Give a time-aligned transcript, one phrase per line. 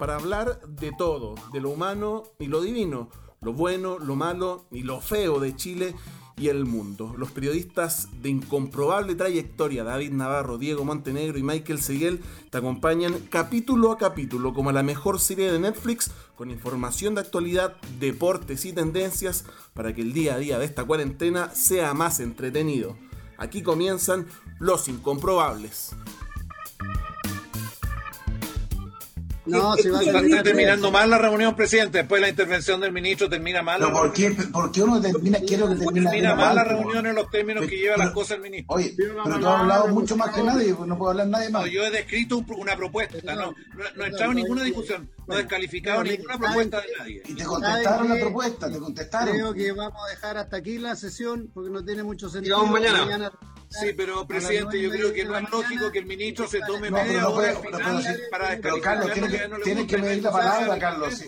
[0.00, 3.10] para hablar de todo, de lo humano y lo divino,
[3.42, 5.94] lo bueno, lo malo y lo feo de Chile
[6.38, 7.14] y el mundo.
[7.18, 13.92] Los periodistas de incomprobable trayectoria, David Navarro, Diego Montenegro y Michael Seguel, te acompañan capítulo
[13.92, 19.44] a capítulo como la mejor serie de Netflix con información de actualidad, deportes y tendencias
[19.74, 22.96] para que el día a día de esta cuarentena sea más entretenido.
[23.36, 24.26] Aquí comienzan
[24.60, 25.94] los incomprobables.
[29.46, 31.98] No, si va a Está terminando mal la reunión, presidente.
[31.98, 33.80] Después de la intervención del ministro termina mal.
[33.80, 37.14] ¿Pero por qué, por qué uno termina, quiero que termine Termina mal la reunión en
[37.14, 38.76] los términos que lleva las cosas el ministro.
[38.76, 41.62] Oye, pero tú has hablado mucho más que nadie, pues no puedo hablar nadie más.
[41.62, 43.54] No, yo he descrito una propuesta, no,
[43.96, 47.22] no, he entrado en ninguna discusión, no he descalificado ninguna propuesta de nadie.
[47.26, 49.34] Y te contestaron la propuesta, te contestaron.
[49.34, 52.56] Creo que vamos a dejar hasta aquí la sesión porque no tiene mucho sentido.
[52.56, 53.32] Y vamos mañana.
[53.70, 57.28] Sí, pero presidente, yo creo que no es lógico que el ministro se tome media
[57.28, 57.54] hora
[58.30, 59.12] para Pero Carlos,
[59.62, 61.24] tiene que, medir la palabra, Carlos.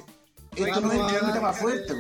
[0.56, 1.94] Esto no es el tema fuerte,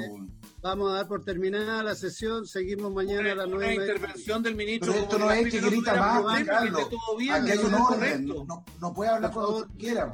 [0.60, 3.74] Vamos a dar por terminada la sesión, seguimos mañana a las nueve.
[3.74, 4.92] Una intervención del ministro.
[4.92, 6.88] Pero esto no es que grita más, Carlos.
[7.32, 8.26] Aquí hay un orden,
[8.80, 10.12] no, puede hablar cuando quiera.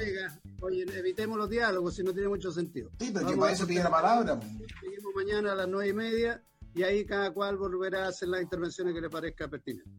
[0.60, 2.90] Oye, evitemos los diálogos si no tiene mucho sentido.
[2.98, 4.40] Sí, pero que para eso pide la palabra.
[4.80, 6.42] Seguimos mañana a las nueve y media
[6.74, 9.90] y ahí cada cual volverá a hacer las intervenciones que le parezca pertinente.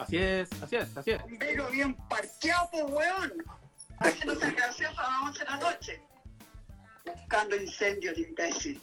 [0.00, 1.22] Así es, así es, así es.
[1.38, 3.32] Pero bien parqueado, pues, weón.
[3.98, 6.02] Haciéndose gracioso a las 11 de la noche.
[7.04, 8.82] Buscando incendios, imbécil.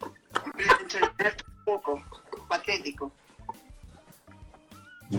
[0.00, 2.02] un poco.
[2.48, 3.12] Patético.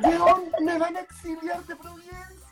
[0.00, 2.43] Dios, me van a exiliar de Providencia.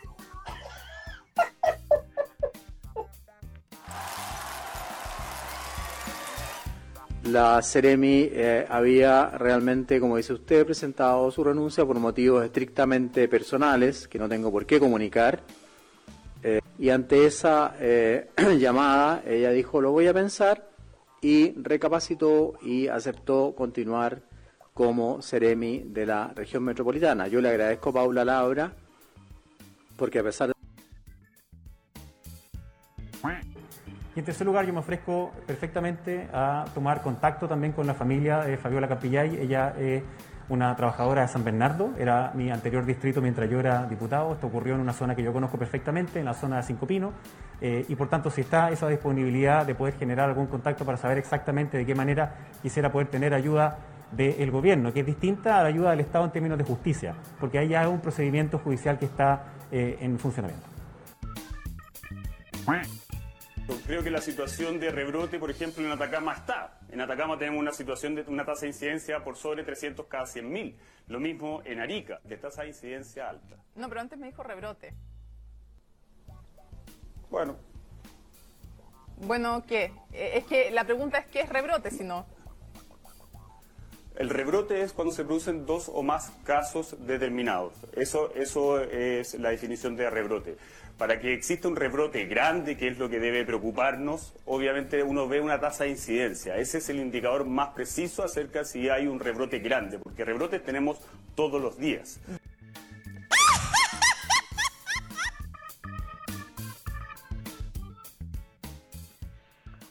[7.25, 14.09] La Ceremi eh, había realmente, como dice usted, presentado su renuncia por motivos estrictamente personales,
[14.09, 15.41] que no tengo por qué comunicar.
[16.43, 20.69] Eh, y ante esa eh, llamada, ella dijo, lo voy a pensar,
[21.21, 24.23] y recapacitó y aceptó continuar
[24.75, 27.29] como Ceremi de la región metropolitana.
[27.29, 28.73] Yo le agradezco a Paula Laura,
[29.97, 30.62] porque a pesar de
[34.15, 38.41] Y en tercer lugar, yo me ofrezco perfectamente a tomar contacto también con la familia
[38.41, 39.39] de Fabiola Capillay.
[39.41, 40.03] Ella es
[40.51, 44.35] una trabajadora de San Bernardo, era mi anterior distrito mientras yo era diputado.
[44.35, 47.15] Esto ocurrió en una zona que yo conozco perfectamente, en la zona de Cinco Pinos.
[47.61, 51.17] Eh, y por tanto, si está esa disponibilidad de poder generar algún contacto para saber
[51.17, 53.79] exactamente de qué manera quisiera poder tener ayuda
[54.11, 57.59] del gobierno, que es distinta a la ayuda del Estado en términos de justicia, porque
[57.59, 60.67] hay ya un procedimiento judicial que está eh, en funcionamiento.
[63.87, 66.79] Creo que la situación de rebrote, por ejemplo, en Atacama está.
[66.91, 70.75] En Atacama tenemos una situación de una tasa de incidencia por sobre 300 cada 100.000.
[71.09, 73.57] Lo mismo en Arica, de tasa de incidencia alta.
[73.75, 74.95] No, pero antes me dijo rebrote.
[77.31, 77.57] Bueno.
[79.19, 79.93] Bueno, ¿qué?
[80.13, 82.27] Eh, es que la pregunta es qué es rebrote, si no.
[84.17, 87.73] El rebrote es cuando se producen dos o más casos determinados.
[87.95, 90.59] Eso, eso es la definición de rebrote.
[90.99, 95.41] Para que exista un rebrote grande, que es lo que debe preocuparnos, obviamente uno ve
[95.41, 96.57] una tasa de incidencia.
[96.57, 100.99] Ese es el indicador más preciso acerca si hay un rebrote grande, porque rebrotes tenemos
[101.35, 102.21] todos los días.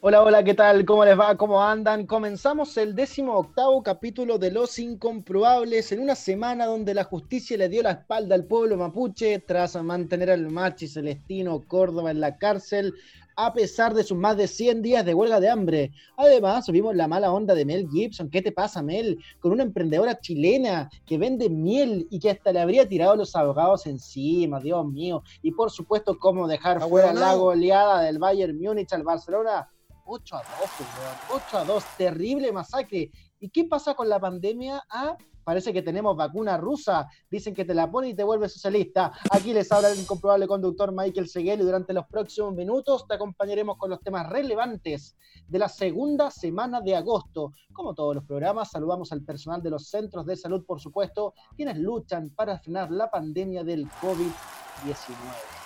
[0.04, 0.84] Hola, hola, ¿qué tal?
[0.84, 1.38] ¿Cómo les va?
[1.38, 2.08] ¿Cómo andan?
[2.08, 7.70] Comenzamos el décimo octavo capítulo de Los Incomprobables en una semana donde la justicia le
[7.70, 12.96] dio la espalda al pueblo mapuche tras mantener al machi Celestino Córdoba en la cárcel
[13.36, 15.92] a pesar de sus más de 100 días de huelga de hambre.
[16.18, 18.32] Además, vimos la mala onda de Mel Gibson.
[18.32, 19.20] ¿Qué te pasa, Mel?
[19.40, 23.86] Con una emprendedora chilena que vende miel y que hasta le habría tirado los abogados
[23.86, 25.22] encima, Dios mío.
[25.44, 29.70] Y por supuesto, cómo dejar fuera la goleada del Bayern Múnich al Barcelona
[30.14, 33.10] 8 a 2, 8 a 2, terrible masacre.
[33.40, 34.84] ¿Y qué pasa con la pandemia?
[34.90, 35.16] Ah,
[35.46, 37.08] parece que tenemos vacuna rusa.
[37.30, 39.14] Dicen que te la pone y te vuelve socialista.
[39.32, 43.78] Aquí les habla el incomprobable conductor Michael Seguel y durante los próximos minutos te acompañaremos
[43.78, 45.16] con los temas relevantes
[45.48, 47.54] de la segunda semana de agosto.
[47.72, 51.78] Como todos los programas, saludamos al personal de los centros de salud, por supuesto, quienes
[51.78, 55.61] luchan para frenar la pandemia del COVID-19.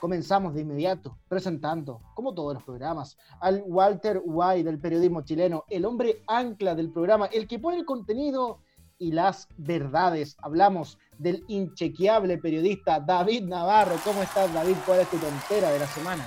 [0.00, 5.84] Comenzamos de inmediato presentando, como todos los programas, al Walter White del periodismo chileno, el
[5.84, 8.60] hombre ancla del programa, el que pone el contenido
[8.98, 10.36] y las verdades.
[10.42, 13.96] Hablamos del inchequeable periodista David Navarro.
[14.04, 14.76] ¿Cómo estás, David?
[14.86, 16.24] ¿Cuál es tu tontera de la semana?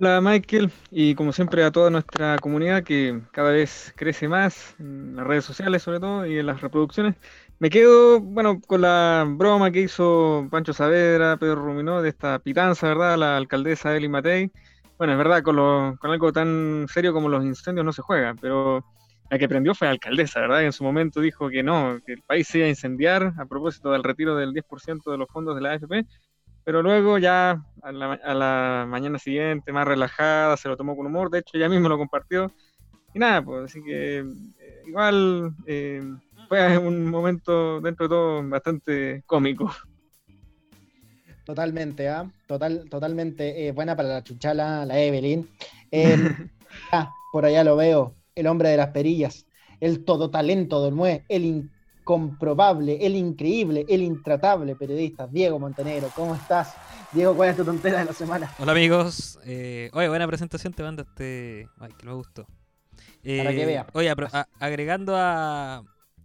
[0.00, 5.14] Hola Michael y como siempre a toda nuestra comunidad que cada vez crece más en
[5.14, 7.14] las redes sociales sobre todo y en las reproducciones.
[7.58, 12.88] Me quedo, bueno, con la broma que hizo Pancho Saavedra, Pedro Ruminó, de esta pitanza,
[12.88, 13.16] ¿verdad?
[13.16, 14.50] La alcaldesa Eli Matei.
[14.98, 18.34] Bueno, es verdad, con, lo, con algo tan serio como los incendios no se juega,
[18.40, 18.84] pero
[19.30, 20.64] la que prendió fue la alcaldesa, ¿verdad?
[20.64, 23.92] En su momento dijo que no, que el país se iba a incendiar a propósito
[23.92, 26.06] del retiro del 10% de los fondos de la AFP
[26.64, 31.40] pero luego ya a la, mañana siguiente, más relajada, se lo tomó con humor, de
[31.40, 32.52] hecho ella misma lo compartió.
[33.14, 36.02] Y nada, pues así que eh, igual eh,
[36.52, 39.72] fue un momento dentro de todo bastante cómico.
[41.46, 42.30] Totalmente, ¿ah?
[42.46, 45.48] Total, totalmente eh, buena para la chuchala, la Evelyn.
[46.92, 49.46] ah, por allá lo veo, el hombre de las perillas,
[49.80, 51.70] el todo talento del mue, el
[52.04, 56.10] comprobable, el increíble, el intratable periodista Diego Montenegro.
[56.14, 56.74] ¿Cómo estás?
[57.12, 58.52] Diego, ¿cuál es tu tontera de la semana?
[58.58, 59.38] Hola amigos.
[59.46, 61.66] Eh, oye, buena presentación te mandaste.
[61.78, 62.42] Ay, que me gustó.
[62.44, 63.86] Para que eh, vea.
[63.94, 64.14] Oye,
[64.60, 65.82] agregando a,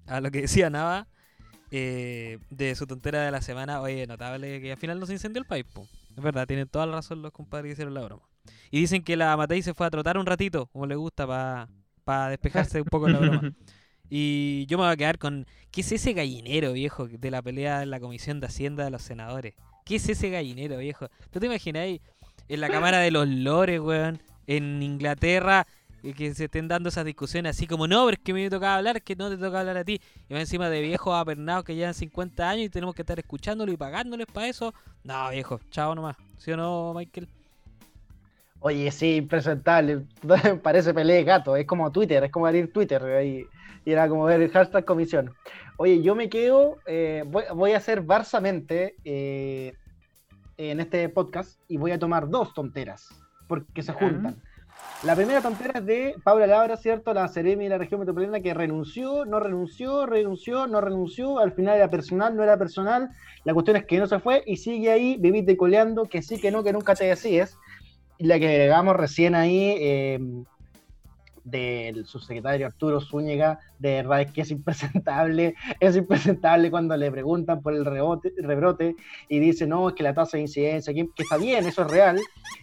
[0.08, 1.08] a, lo que decía Nava
[1.72, 5.42] eh, de su tontera de la semana, oye, notable que al final no se incendió
[5.42, 5.66] el país.
[6.16, 8.24] Es verdad, tienen toda la razón los compadres que hicieron la broma.
[8.72, 11.28] Y dicen que la Matei se fue a trotar un ratito, como le gusta,
[12.04, 13.54] para despejarse un poco la broma.
[14.10, 15.46] Y yo me voy a quedar con.
[15.72, 19.02] ¿Qué es ese gallinero, viejo, de la pelea en la Comisión de Hacienda de los
[19.02, 19.56] Senadores?
[19.86, 21.10] ¿Qué es ese gallinero, viejo?
[21.30, 22.02] ¿Tú te imagináis
[22.48, 24.22] en la Cámara de los Lores, weón?
[24.46, 25.68] En Inglaterra,
[26.14, 29.02] que se estén dando esas discusiones así como, no, pero es que me toca hablar,
[29.02, 30.00] que no te toca hablar a ti.
[30.30, 33.72] Y va encima de viejos apernados que llevan 50 años y tenemos que estar escuchándolo
[33.72, 34.74] y pagándoles para eso.
[35.04, 36.18] No, viejo, chao nomás.
[36.38, 37.28] ¿Sí o no, Michael?
[38.60, 40.04] Oye, sí, impresentable.
[40.64, 41.56] Parece pelea de gato.
[41.56, 43.04] Es como Twitter, es como abrir Twitter.
[43.04, 43.46] Ahí
[43.88, 45.34] y era como ver el hashtag comisión.
[45.78, 49.76] Oye, yo me quedo, eh, voy, a hacer barsamente eh,
[50.58, 53.08] en este podcast y voy a tomar dos tonteras,
[53.48, 54.44] porque se juntan.
[55.04, 57.14] La primera tontera es de Paula Labra, ¿cierto?
[57.14, 61.76] La Ceremi de la región metropolitana que renunció, no renunció, renunció, no renunció, al final
[61.76, 63.10] era personal, no era personal.
[63.44, 66.50] La cuestión es que no se fue y sigue ahí, viviste coleando, que sí, que
[66.50, 67.14] no, que nunca te.
[68.18, 70.20] Y la que agregamos recién ahí, eh,
[71.50, 77.62] del subsecretario Arturo Zúñiga, de verdad es que es impresentable, es impresentable cuando le preguntan
[77.62, 78.96] por el rebote, rebrote
[79.30, 82.20] y dice, no, es que la tasa de incidencia, que, está bien, eso es real,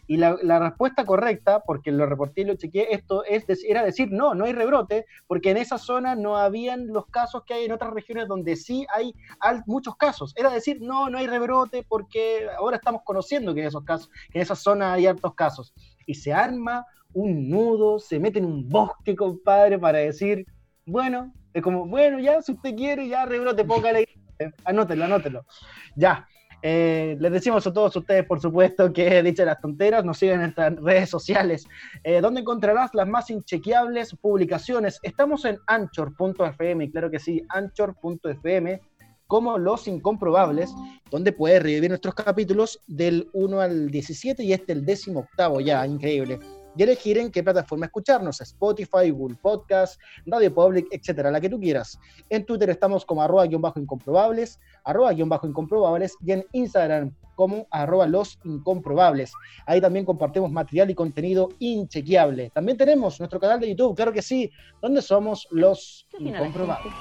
[0.06, 4.34] y la, respuesta correcta, porque lo reporté y lo chequeé, esto es, era decir, no,
[4.34, 7.92] no hay rebrote, porque en esa zona no habían los casos que hay en otras
[7.92, 9.14] regiones donde sí hay,
[9.66, 13.84] muchos casos, era decir, no, no hay rebrote, porque ahora estamos conociendo que en esos
[13.84, 15.72] casos, que en esa zona hay altos casos,
[16.06, 20.44] y se arma un nudo, se mete en un bosque, compadre, para decir,
[20.84, 24.08] bueno, es como, bueno, ya, si usted quiere, ya rebrote, póngale,
[24.64, 25.46] anótelo, anótelo.
[25.96, 26.26] Ya.
[26.66, 30.40] Eh, les decimos a todos ustedes, por supuesto, que dicho las tonteras, nos siguen en
[30.42, 31.66] nuestras redes sociales,
[32.02, 34.98] eh, donde encontrarás las más inchequeables publicaciones.
[35.02, 38.80] Estamos en anchor.fm, claro que sí, anchor.fm,
[39.26, 40.74] como Los Incomprobables,
[41.10, 45.86] donde puedes revivir nuestros capítulos del 1 al 17 y este el décimo octavo ya,
[45.86, 46.38] increíble
[46.76, 51.58] y elegir en qué plataforma escucharnos, Spotify, Google Podcast, Radio Public, etcétera, la que tú
[51.58, 51.98] quieras.
[52.28, 57.14] En Twitter estamos como arroba guion bajo incomprobables, arroba guion bajo incomprobables y en Instagram
[57.34, 59.32] como arroba los incomprobables.
[59.66, 62.50] Ahí también compartimos material y contenido inchequeable.
[62.50, 64.50] También tenemos nuestro canal de YouTube, claro que sí,
[64.80, 66.92] donde somos los incomprobables.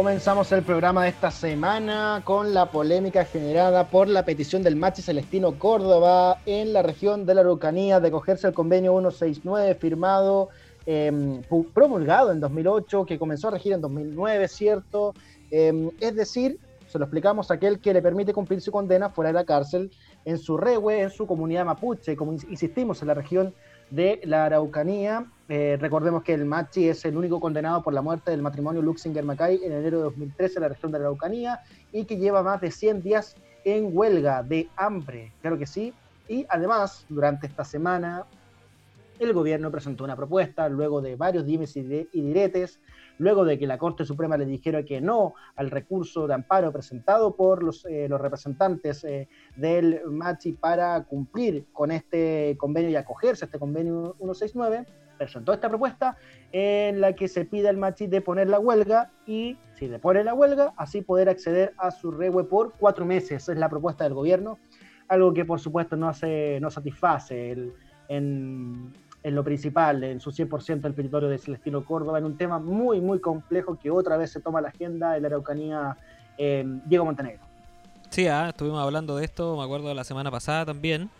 [0.00, 5.02] Comenzamos el programa de esta semana con la polémica generada por la petición del Machi
[5.02, 10.48] Celestino Córdoba en la región de la Araucanía de acogerse al convenio 169 firmado,
[10.86, 11.42] em,
[11.74, 15.12] promulgado en 2008, que comenzó a regir en 2009, ¿cierto?
[15.50, 19.34] Em, es decir, se lo explicamos, aquel que le permite cumplir su condena fuera de
[19.34, 19.90] la cárcel
[20.24, 23.52] en su rehue, en su comunidad mapuche, como insistimos, en la región
[23.90, 25.26] de la Araucanía.
[25.48, 29.60] Eh, recordemos que el Machi es el único condenado por la muerte del matrimonio Luxinger-Macay
[29.64, 31.60] en enero de 2013 en la región de la Araucanía
[31.92, 35.92] y que lleva más de 100 días en huelga de hambre, claro que sí.
[36.28, 38.24] Y además, durante esta semana,
[39.18, 41.82] el gobierno presentó una propuesta luego de varios dimes y
[42.12, 42.80] diretes,
[43.20, 47.36] luego de que la Corte Suprema le dijera que no al recurso de amparo presentado
[47.36, 53.44] por los, eh, los representantes eh, del Machi para cumplir con este convenio y acogerse
[53.44, 54.86] a este convenio 169,
[55.18, 56.16] presentó esta propuesta
[56.50, 60.24] en la que se pide al Machi de poner la huelga y si le pone
[60.24, 63.42] la huelga, así poder acceder a su regue por cuatro meses.
[63.42, 64.58] Esa es la propuesta del gobierno,
[65.08, 67.74] algo que por supuesto no, hace, no satisface el,
[68.08, 72.58] en, en lo principal, en su 100% el territorio de Celestino Córdoba, en un tema
[72.58, 75.96] muy, muy complejo que otra vez se toma la agenda de la Araucanía
[76.38, 77.42] eh, Diego Montenegro.
[78.08, 81.10] Sí, ah, estuvimos hablando de esto, me acuerdo la semana pasada también.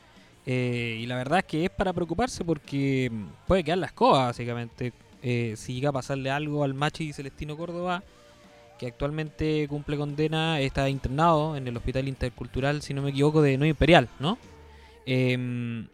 [0.46, 3.12] Eh, y la verdad es que es para preocuparse porque
[3.46, 4.92] puede quedar la escoba, básicamente.
[5.22, 8.02] Eh, si llega a pasarle algo al Machi Celestino Córdoba,
[8.78, 13.58] que actualmente cumple condena, está internado en el Hospital Intercultural, si no me equivoco, de
[13.58, 14.38] Nueva Imperial, ¿no?
[15.04, 15.86] Em,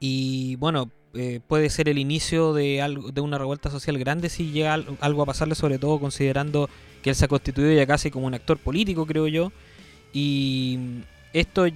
[0.00, 4.50] y bueno, eh, puede ser el inicio de, algo, de una revuelta social grande si
[4.50, 6.68] llega algo a pasarle, sobre todo considerando
[7.02, 9.52] que él se ha constituido ya casi como un actor político, creo yo.
[10.12, 10.78] Y
[11.32, 11.66] esto,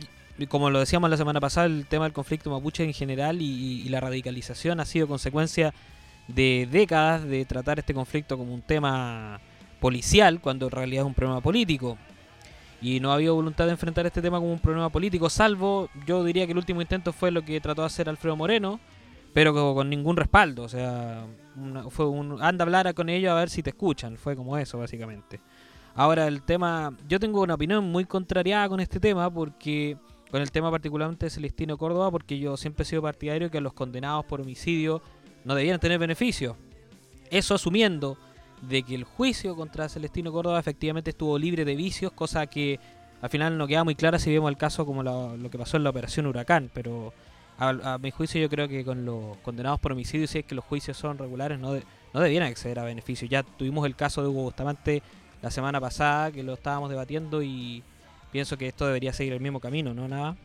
[0.49, 4.01] como lo decíamos la semana pasada, el tema del conflicto mapuche en general y, la
[4.01, 5.75] radicalización ha sido consecuencia
[6.29, 9.41] de décadas de tratar este conflicto como un tema
[9.81, 11.97] policial, cuando en realidad es un problema político.
[12.81, 16.25] Y no ha habido voluntad de enfrentar este tema como un problema político, salvo, yo
[16.25, 18.81] diría que el último intento fue lo que trató de hacer Alfredo Moreno,
[19.33, 20.65] pero con ningún respaldo.
[20.65, 21.27] O sea,
[21.91, 24.17] fue un anda a hablar con ellos a ver si te escuchan.
[24.17, 25.41] Fue como eso, básicamente.
[25.95, 26.97] Ahora, el tema.
[27.09, 29.97] Yo tengo una opinión muy contrariada con este tema, porque.
[30.31, 33.73] Con el tema particularmente de Celestino Córdoba, porque yo siempre he sido partidario que los
[33.73, 35.01] condenados por homicidio
[35.47, 36.55] no debían tener beneficios.
[37.31, 38.19] Eso asumiendo
[38.61, 42.79] de que el juicio contra Celestino Córdoba efectivamente estuvo libre de vicios, cosa que
[43.23, 45.85] al final no queda muy clara si vemos el caso como lo que pasó en
[45.85, 47.13] la operación Huracán, pero
[47.59, 50.65] a, mi juicio yo creo que con los condenados por homicidio, si es que los
[50.65, 51.75] juicios son regulares, no,
[52.15, 53.29] no debieran acceder a beneficios.
[53.29, 55.03] Ya tuvimos el caso de Hugo Bustamante
[55.43, 57.83] la semana pasada, que lo estábamos debatiendo y
[58.31, 60.09] pienso que esto debería seguir el mismo camino, ¿no?
[60.09, 60.37] Nada.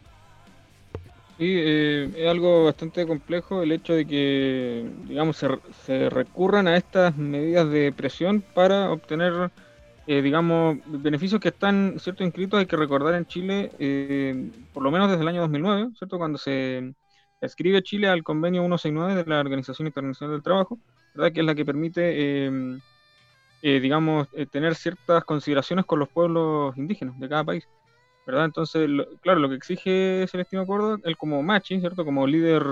[1.38, 5.48] Sí, eh, es algo bastante complejo el hecho de que, digamos, se,
[5.86, 9.50] se recurran a estas medidas de presión para obtener,
[10.06, 12.60] eh, digamos, beneficios que están, ¿cierto?, inscritos.
[12.60, 16.38] Hay que recordar en Chile, eh, por lo menos desde el año 2009, ¿cierto?, cuando
[16.38, 16.94] se
[17.46, 20.80] escribe Chile al convenio 169 de la Organización Internacional del Trabajo,
[21.14, 21.34] ¿verdad?
[21.34, 22.80] que es la que permite, em,
[23.62, 27.68] eh, digamos, eh, tener ciertas consideraciones con los pueblos indígenas de cada país.
[28.26, 28.46] ¿verdad?
[28.46, 28.90] Entonces,
[29.22, 32.06] claro, lo que exige Celestino Córdoba, él como machi, ¿cierto?
[32.06, 32.64] Como líder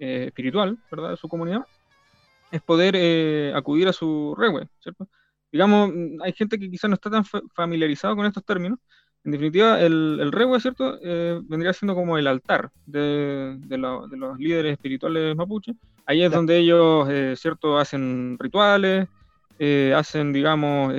[0.00, 1.10] eh, espiritual, ¿verdad?
[1.10, 1.64] De su comunidad,
[2.50, 5.08] es poder acudir a su regue, ¿cierto?
[5.52, 5.92] Digamos,
[6.22, 8.80] hay gente que quizás no está tan familiarizado con estos términos,
[9.24, 10.98] en definitiva, el, el ¿cierto?
[11.00, 15.74] Eh, vendría siendo como el altar de, los líderes espirituales mapuche.
[16.06, 19.06] Ahí es donde ellos, eh, ¿cierto?, hacen rituales,
[19.60, 20.92] eh, hacen, digamos,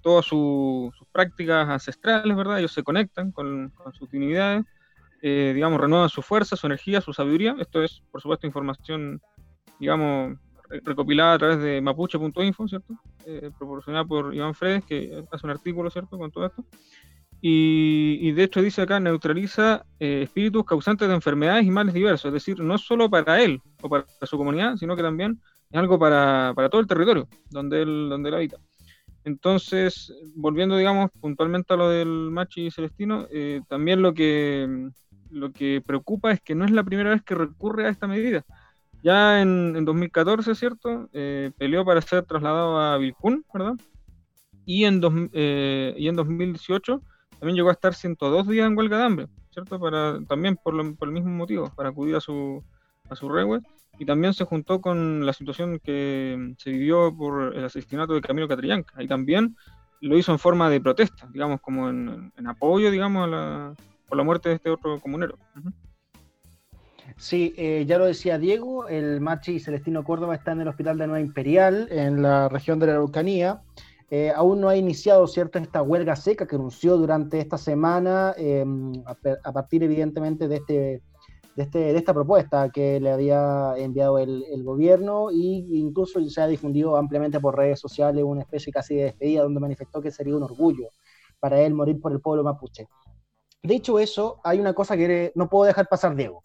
[0.00, 2.58] todas sus prácticas ancestrales, ¿verdad?
[2.58, 4.64] Ellos se conectan con, sus divinidades,
[5.22, 7.54] digamos, renuevan su fuerza, su energía, su sabiduría.
[7.60, 9.20] Esto es, por supuesto, información,
[9.78, 10.36] digamos,
[10.68, 12.94] recopilada a través de mapuche.info, ¿cierto?
[13.56, 16.64] proporcionada por Iván Fredes, que hace un artículo, ¿cierto?, con todo esto.
[17.44, 22.32] Y, de hecho dice acá, neutraliza eh, espíritus causantes de enfermedades y males diversos, es
[22.32, 26.54] decir, no solo para él o para su comunidad, sino que también es algo para,
[26.70, 28.58] todo el territorio donde él, donde él habita.
[29.24, 34.90] Entonces, volviendo, digamos, puntualmente a lo del Machi Celestino, eh, también lo que,
[35.30, 38.44] lo que preocupa es que no es la primera vez que recurre a esta medida.
[39.02, 41.08] Ya en, 2014, ¿cierto?
[41.12, 43.74] Eh, peleó para ser trasladado a Vilcún, ¿verdad?
[44.64, 47.02] Y en, dos, y en 2018
[47.42, 49.80] también llegó a estar 102 días en huelga de hambre, ¿cierto?
[49.80, 52.62] Para, también por, el mismo motivo, para acudir a su,
[53.10, 53.58] a su regue.
[53.98, 58.46] Y también se juntó con la situación que se vivió por el asesinato de Camilo
[58.46, 59.02] Catrillanca.
[59.02, 59.56] Y también
[60.00, 63.74] lo hizo en forma de protesta, digamos, como en, apoyo, digamos, a la,
[64.06, 65.36] por la muerte de este otro comunero.
[67.16, 71.08] Sí, eh, ya lo decía Diego, el Machi Celestino Córdoba está en el Hospital de
[71.08, 73.62] Nueva Imperial, en la región de la Araucanía.
[74.14, 78.92] Eh, aún no ha iniciado cierto esta huelga seca que anunció durante esta semana, em,
[79.06, 81.02] a, partir evidentemente de, este,
[81.56, 86.46] de, este, de esta propuesta que le había enviado el, gobierno e incluso se ha
[86.46, 90.42] difundido ampliamente por redes sociales una especie casi de despedida donde manifestó que sería un
[90.42, 90.90] orgullo
[91.40, 92.88] para él morir por el pueblo mapuche.
[93.62, 96.42] Dicho eso, hay una cosa que no puedo dejar pasar, Diego,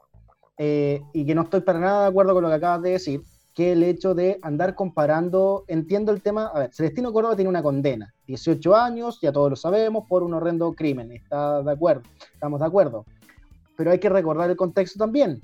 [0.58, 3.22] eh, y que no estoy para nada de acuerdo con lo que acabas de decir,
[3.58, 7.64] que el hecho de andar comparando, entiendo el tema, a ver, Celestino Córdoba tiene una
[7.64, 12.60] condena, 18 años, ya todos lo sabemos, por un horrendo crimen, está de acuerdo, estamos
[12.60, 13.04] de acuerdo,
[13.76, 15.42] pero hay que recordar el contexto también.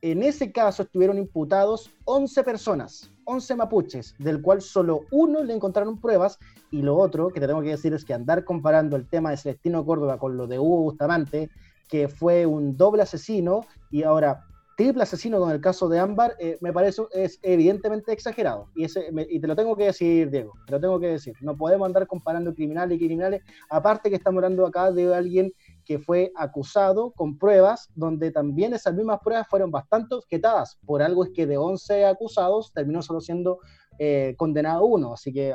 [0.00, 6.00] en ese caso estuvieron imputados 11 personas, 11 mapuches, del cual solo uno le encontraron
[6.00, 6.38] pruebas
[6.70, 9.38] y lo otro que te tengo que decir es que andar comparando el tema de
[9.38, 11.50] Celestino Córdoba con lo de Hugo Bustamante,
[11.88, 14.44] que fue un doble asesino y ahora
[14.80, 18.70] triple asesino con el caso de Ámbar, eh, me parece es evidentemente exagerado.
[18.74, 21.34] Y, ese, y te lo tengo que decir, Diego, te lo tengo que decir.
[21.42, 25.52] No podemos andar comparando criminales y criminales, aparte que estamos hablando acá de alguien
[25.84, 30.78] que fue acusado con pruebas, donde también esas mismas pruebas fueron bastante objetadas.
[30.86, 33.58] Por algo es que de 11 acusados terminó solo siendo
[33.98, 35.12] eh, condenado uno.
[35.12, 35.54] Así que,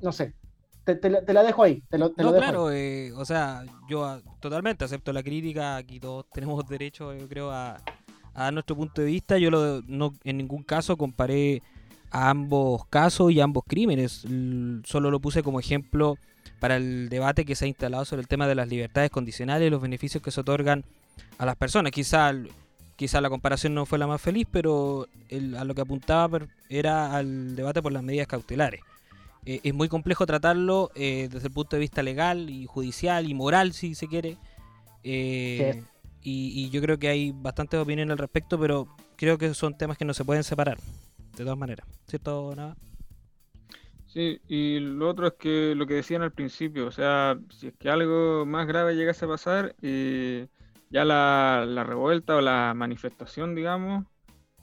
[0.00, 0.34] no sé,
[0.84, 1.82] te, la dejo ahí.
[1.88, 5.76] Te lo, no, claro, eh, o sea, yo totalmente acepto la crítica.
[5.76, 7.78] Aquí todos tenemos derecho, yo creo, a,
[8.36, 9.38] a nuestro punto de vista.
[9.38, 11.62] Yo lo, no, en ningún caso comparé
[12.10, 14.24] a ambos casos y ambos crímenes.
[14.84, 16.18] Solo lo puse como ejemplo
[16.60, 19.70] para el debate que se ha instalado sobre el tema de las libertades condicionales y
[19.70, 20.84] los beneficios que se otorgan
[21.38, 21.92] a las personas.
[21.92, 22.32] Quizá,
[22.94, 25.08] quizá la comparación no fue la más feliz, pero
[25.58, 28.82] a lo que apuntaba era al debate por las medidas cautelares.
[29.46, 33.34] Eh, es muy complejo tratarlo eh, desde el punto de vista legal y judicial y
[33.34, 34.36] moral, si se quiere.
[35.04, 35.84] Eh,
[36.28, 40.04] y, yo creo que hay bastantes opiniones al respecto, pero creo que son temas que
[40.04, 40.78] no se pueden separar,
[41.36, 41.86] de todas maneras.
[42.08, 42.76] ¿Cierto, Nada?
[44.06, 47.74] Sí, y lo otro es que lo que decían al principio, o sea, si es
[47.74, 50.48] que algo más grave llegase a pasar, eh,
[50.90, 54.04] ya la, la, revuelta o la manifestación, digamos,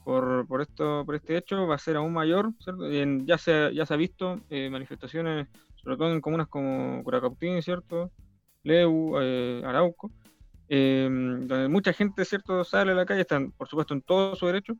[0.04, 2.90] por, por, esto, por este hecho va a ser aún mayor, ¿cierto?
[2.90, 8.10] ya, se, ya se ha visto eh, manifestaciones, sobre todo en comunas como Curacautín, ¿cierto?
[8.64, 10.10] Leu, eh, Arauco,
[10.68, 14.46] Em, donde mucha gente, ¿cierto?, sale a la calle, están, por supuesto, en todo su
[14.46, 14.74] derecho,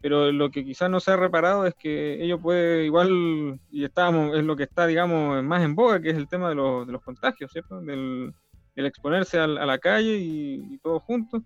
[0.00, 4.36] pero lo que quizás no se ha reparado es que ello puede igual, y estábamos,
[4.36, 7.50] es lo que está, digamos, más en boga, que es el tema de, los, contagios,
[7.52, 8.34] ¿cierto?, del,
[8.76, 11.42] exponerse a, la calle y, todos juntos.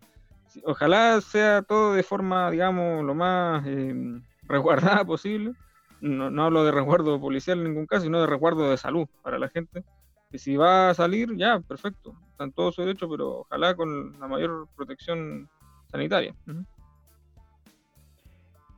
[0.65, 5.53] Ojalá sea todo de forma, digamos, lo más em, resguardada posible.
[6.01, 9.39] No, no hablo de resguardo policial en ningún caso, sino de resguardo de salud para
[9.39, 9.85] la gente
[10.39, 14.69] si va a salir, ya, perfecto, están todos su derecho, pero ojalá con la mayor
[14.75, 15.49] protección
[15.91, 16.35] sanitaria.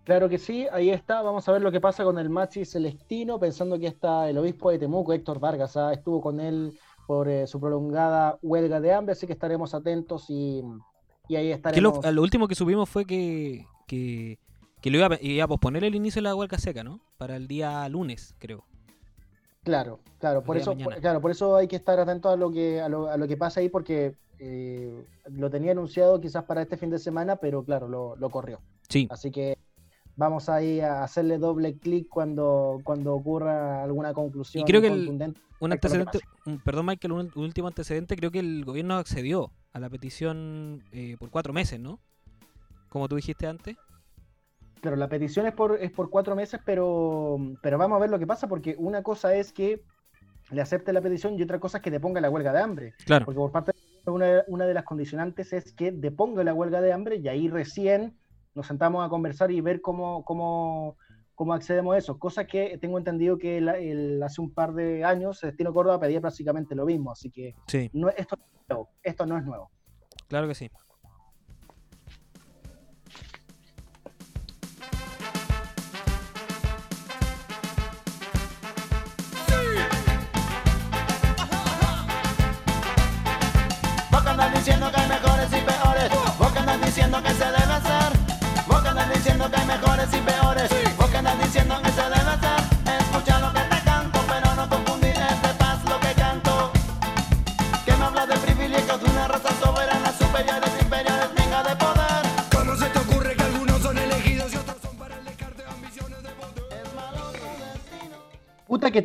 [0.05, 1.21] Claro que sí, ahí está.
[1.23, 4.71] Vamos a ver lo que pasa con el Machi Celestino, pensando que está el obispo
[4.71, 5.93] de Temuco, Héctor Vargas, ¿ah?
[5.93, 10.63] estuvo con él por eh, su prolongada huelga de hambre, así que estaremos atentos y,
[11.31, 12.05] ahí estaremos.
[12.13, 14.39] Lo, último que subimos fue que, que,
[14.85, 17.01] lo iba, iba, a posponer el inicio de la huelga seca, ¿no?
[17.17, 18.65] Para el día lunes, creo.
[19.67, 22.89] Claro, claro, por eso, claro, por eso hay que estar atento a lo que, a
[22.89, 26.89] lo, a lo que pasa ahí, porque eh, lo tenía anunciado quizás para este fin
[26.89, 28.61] de semana, pero claro, lo, corrió.
[28.89, 29.09] Sí.
[29.11, 29.59] Así que
[30.15, 34.63] vamos ahí a hacerle doble clic cuando, cuando ocurra alguna conclusión.
[34.63, 36.21] Y creo que un antecedente,
[36.65, 41.31] perdón Michael, un, último antecedente, creo que el gobierno accedió a la petición eh, por
[41.31, 41.99] cuatro meses, ¿no?
[42.89, 43.77] Como tú dijiste antes.
[44.81, 48.19] Claro, la petición es por, es por cuatro meses, pero, pero vamos a ver lo
[48.19, 49.83] que pasa, porque una cosa es que
[50.51, 52.95] le acepte la petición y otra cosa es que deponga la huelga de hambre.
[53.05, 53.25] Claro.
[53.25, 53.73] Porque por parte
[54.05, 57.49] de una, una de las condicionantes es que deponga la huelga de hambre y ahí
[57.49, 58.17] recién
[58.55, 60.97] nos sentamos a conversar y ver cómo, cómo,
[61.35, 62.19] cómo accedemos a eso.
[62.19, 66.75] Cosa que tengo entendido que el, hace un par de años Destino Córdoba pedía prácticamente
[66.75, 67.55] lo mismo, así que
[67.93, 68.39] no, esto,
[69.03, 69.71] esto no es nuevo.
[70.29, 70.71] Claro que sí.
[86.97, 88.13] Diciendo que se debe hacer.
[88.67, 90.71] Vos que andas diciendo que hay mejores y peores.
[90.97, 92.06] Vos que andas diciendo que se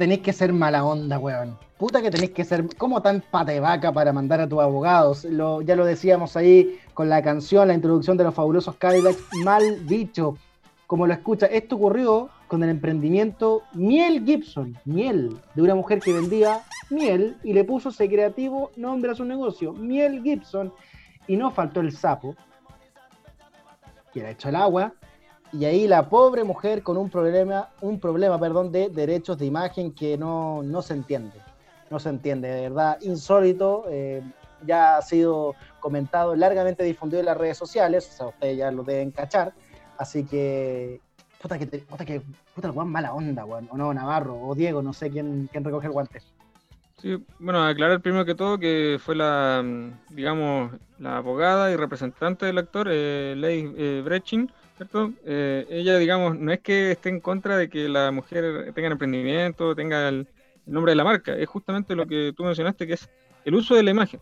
[0.01, 4.13] tenéis que ser mala onda, weón puta que tenéis que ser como tan patevaca para
[4.13, 5.23] mandar a tus abogados.
[5.23, 10.37] ya lo decíamos ahí con la canción, la introducción de los fabulosos Cadillacs, mal dicho.
[10.85, 16.13] Como lo escucha, esto ocurrió con el emprendimiento Miel Gibson, miel, de una mujer que
[16.13, 16.61] vendía
[16.91, 20.71] miel y le puso ese creativo nombre a su negocio, Miel Gibson,
[21.25, 22.35] y no faltó el sapo,
[24.13, 24.93] que era hecho el agua,
[25.53, 29.91] y ahí la pobre mujer con un problema, un problema, perdón, de derechos de imagen
[29.91, 31.41] que no, no se entiende
[31.91, 33.85] no se entiende, de verdad, insólito.
[33.89, 34.23] Eh,
[34.65, 38.83] ya ha sido comentado, largamente difundido en las redes sociales, o sea, ustedes ya lo
[38.83, 39.53] deben cachar.
[39.97, 41.01] Así que,
[41.41, 42.21] puta que, puta que,
[42.55, 45.93] puta el mala onda, o no, Navarro, o Diego, no sé quién, quién recoge el
[45.93, 46.21] guante.
[46.99, 49.63] Sí, bueno, aclarar primero que todo que fue la,
[50.09, 55.13] digamos, la abogada y representante del actor, eh, Leigh eh, Brechin, ¿cierto?
[55.25, 59.75] Eh, ella, digamos, no es que esté en contra de que la mujer tenga emprendimiento,
[59.75, 60.27] tenga el,
[60.65, 63.07] el nombre de la marca, es justamente lo que tú mencionaste, que es
[63.45, 64.19] el uso de la imagen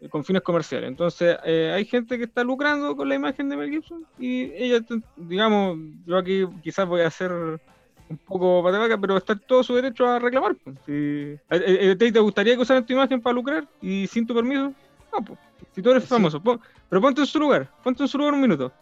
[0.00, 0.88] eh, con fines comerciales.
[0.88, 4.80] Entonces, eh, hay gente que está lucrando con la imagen de Mel Gibson y ella,
[5.16, 10.06] digamos, yo aquí quizás voy a hacer un poco patabaca, pero está todo su derecho
[10.06, 10.56] a reclamar.
[10.64, 10.76] pues.
[10.86, 14.26] Si, ¿a- a- a ti ¿Te gustaría que usaran tu imagen para lucrar y sin
[14.26, 14.72] tu permiso?
[15.12, 15.38] No, pues.
[15.74, 18.40] Si tú eres famoso, pon- pero ponte en su lugar, ponte en su lugar un
[18.40, 18.72] minuto.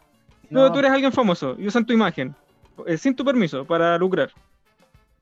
[0.52, 0.72] No, No.
[0.72, 2.34] tú eres alguien famoso y usan tu imagen
[2.86, 4.30] eh, sin tu permiso para lucrar.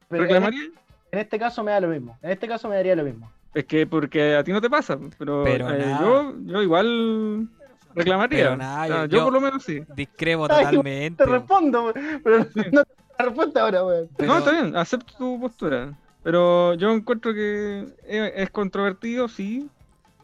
[0.09, 0.65] Pero ¿Reclamaría?
[1.13, 2.19] en este caso me da lo mismo.
[2.23, 3.31] En este caso me daría lo mismo.
[3.55, 7.49] Es que porque a ti no te pasa, pero, Pero eh, yo, yo igual
[7.95, 8.45] reclamaría.
[8.45, 9.83] Pero nada, O sea, yo- por lo menos sí.
[9.95, 11.25] Discrepo Ay, totalmente.
[11.25, 14.09] Te respondo, pero no te la respuesta ahora, weón.
[14.19, 15.93] No, está bien, acepto tu postura.
[16.23, 19.69] Pero yo encuentro que es, es controvertido, sí.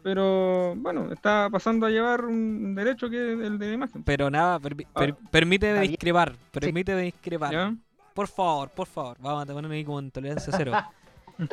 [0.03, 4.03] Pero bueno, está pasando a llevar un derecho que es el de la imagen.
[4.03, 4.99] Pero nada, permi- Ah.
[4.99, 6.35] per- permíteme discrepar.
[6.51, 7.51] Permíteme discrepar.
[7.51, 7.75] ¿Ya?
[8.13, 9.17] Por favor, por favor.
[9.19, 10.71] Vamos a ponerme ahí como en tolerancia cero.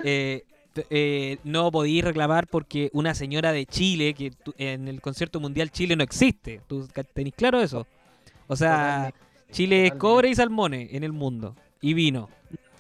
[0.02, 0.44] Eh,
[0.88, 5.70] eh, no podéis reclamar porque una señora de Chile, que tú- en el concierto mundial
[5.70, 6.62] Chile no existe.
[6.66, 7.86] ¿Tú tenéis claro eso?
[8.46, 9.12] O sea,
[9.52, 11.54] Chile es cobre y salmones en el mundo.
[11.82, 12.30] Y vino.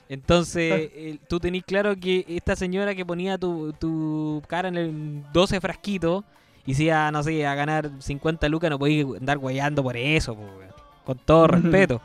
[0.08, 5.22] Entonces, el- tú tenés claro que esta señora que ponía tu, tu cara en el
[5.32, 6.24] 12 frasquito
[6.66, 10.34] y se iba, no sé, a ganar 50 lucas, no podéis andar guayando por eso,
[10.34, 10.42] po,
[11.04, 12.00] con todo respeto.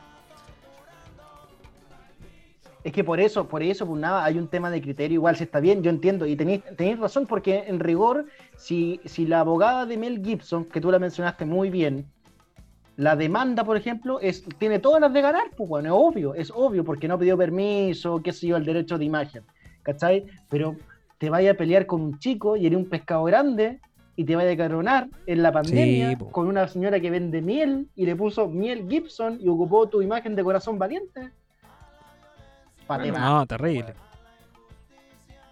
[2.84, 5.44] Es que por eso, por eso, pues nada, hay un tema de criterio, igual si
[5.44, 9.86] está bien, yo entiendo, y tenéis, tenéis razón, porque en rigor, si, si la abogada
[9.86, 12.06] de Mel Gibson, que tú la mencionaste muy bien,
[13.00, 16.52] la demanda, por ejemplo, es, tiene todas las de ganar, pues bueno, es obvio, es
[16.54, 19.44] obvio, porque no pidió permiso, qué sé yo, el derecho de imagen,
[19.84, 20.26] ¿cachai?
[20.50, 20.76] Pero
[21.18, 23.80] te vaya a pelear con un chico y eres un pescado grande
[24.18, 27.88] y te vaya a coronar en la pandemia Sí, con una señora que vende miel
[27.96, 31.32] y le puso miel Gibson y ocupó tu imagen de corazón valiente.
[32.90, 33.14] Mal.
[33.14, 33.94] No, terrible.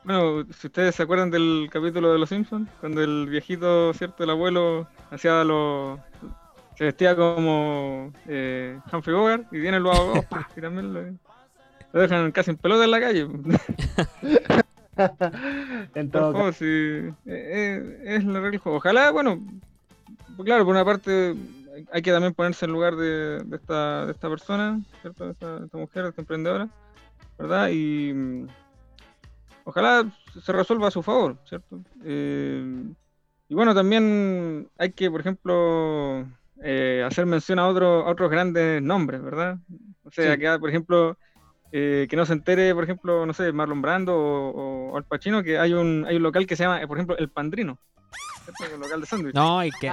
[0.03, 4.25] Bueno, si ustedes se acuerdan del capítulo de Los Simpsons, cuando el viejito, ¿cierto?
[4.25, 5.97] El abuelo hacía los...
[6.77, 10.47] Se vestía como eh, Humphrey Bogart y vienen los abogados ¡pah!
[10.55, 11.01] y también lo,
[11.91, 13.27] lo dejan casi en pelota en la calle.
[15.93, 18.59] En todo sí, eh, eh, es la regla.
[18.63, 19.39] Ojalá, bueno,
[20.43, 21.35] claro, por una parte
[21.91, 25.25] hay que también ponerse en lugar de, de esta, de esta persona, ¿cierto?
[25.25, 26.67] De esta, de esta mujer, de esta emprendedora,
[27.37, 27.69] ¿verdad?
[27.69, 28.47] Y mm,
[29.65, 30.11] ojalá
[30.41, 31.79] se resuelva a su favor, ¿cierto?
[32.03, 32.85] Eh,
[33.49, 36.27] y bueno, también hay que, por ejemplo,
[36.63, 39.57] eh, hacer mención a, otro, a otros grandes nombres, ¿verdad?
[40.03, 40.39] O sea, Sí.
[40.39, 41.17] que, por ejemplo,
[41.71, 45.43] eh, que no se entere, por ejemplo, no sé, Marlon Brando o, o Al Pacino,
[45.43, 47.77] que hay un, hay un local que se llama, eh, por ejemplo, El Pandrino.
[48.57, 48.75] ¿cierto?
[48.75, 49.35] El local de sándwich.
[49.35, 49.91] No, y que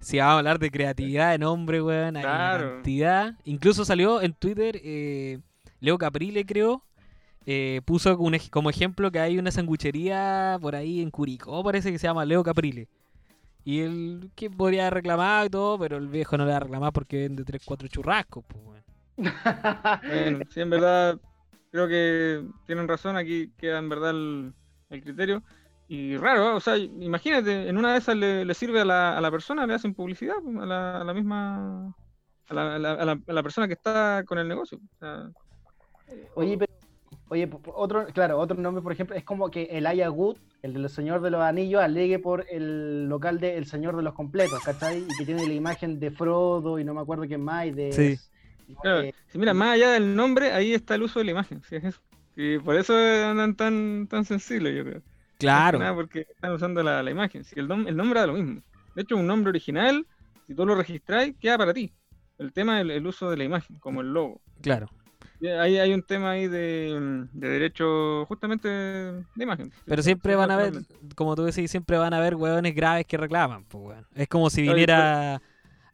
[0.00, 2.74] si vamos a hablar de creatividad de nombre, weón, Claro.
[2.74, 3.34] cantidad.
[3.44, 5.40] Incluso salió en Twitter, eh,
[5.80, 6.84] Leo Caprile, creo,
[7.44, 11.98] eh, puso un como ejemplo que hay una sanguchería por ahí en Curicó, parece que
[11.98, 12.88] se llama Leo Caprile.
[13.66, 16.92] Y él que podría reclamar y todo, pero el viejo no le va a reclamar
[16.92, 18.84] porque vende 3, 4 churrascos, pues, weón.
[20.06, 21.18] Bueno, sí, en verdad,
[21.72, 24.52] creo que tienen razón, aquí queda en verdad el,
[24.90, 25.42] el criterio.
[25.88, 26.54] Y raro, ¿eh?
[26.54, 29.66] o sea, imagínate, en una de esas le, le sirve a la, a la persona,
[29.66, 31.86] le hacen publicidad pues, a la, a la misma,
[32.48, 34.78] a la, a la- a la- a la persona que está con el negocio.
[34.78, 35.28] O sea,
[36.36, 36.72] Oye, pero,
[37.30, 40.88] oye, otro, claro, otro nombre, por ejemplo, es como que el Aya Wood, el del
[40.90, 44.98] Señor de los Anillos, alegue por el local de El Señor de los Completos, ¿cachai?
[44.98, 47.92] Y que tiene la imagen de Frodo y no me acuerdo quién más, y de...
[47.92, 48.18] Sí.
[48.82, 51.76] Claro, si mira, más allá del nombre, ahí está el uso de la imagen, sí,
[51.76, 52.00] es eso.
[52.34, 55.02] Y por eso andan tan, tan sensibles, yo creo.
[55.38, 55.78] Claro.
[55.78, 57.44] Nada porque están usando la, la imagen.
[57.44, 58.62] Si el, nom- el nombre da lo mismo.
[58.94, 60.06] De hecho, un nombre original,
[60.46, 61.92] si tú lo registráis, queda para ti.
[62.38, 64.40] El tema es el, el uso de la imagen, como el logo.
[64.60, 64.88] Claro.
[65.40, 69.70] Y Ahí hay un tema ahí de, de derecho justamente de imagen.
[69.84, 71.14] Pero siempre van a haber, Totalmente.
[71.14, 74.06] como tú decís, siempre van a haber hueones graves que reclaman, pues, weón.
[74.14, 75.42] Es como si viniera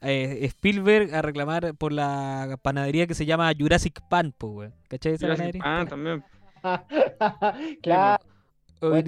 [0.00, 4.74] eh, Spielberg a reclamar por la panadería que se llama Jurassic Pan, pues, weón.
[4.88, 5.62] ¿Cachai esa Jurassic panadería?
[5.62, 6.24] Pan también.
[7.82, 8.22] claro.
[8.80, 9.04] O pues,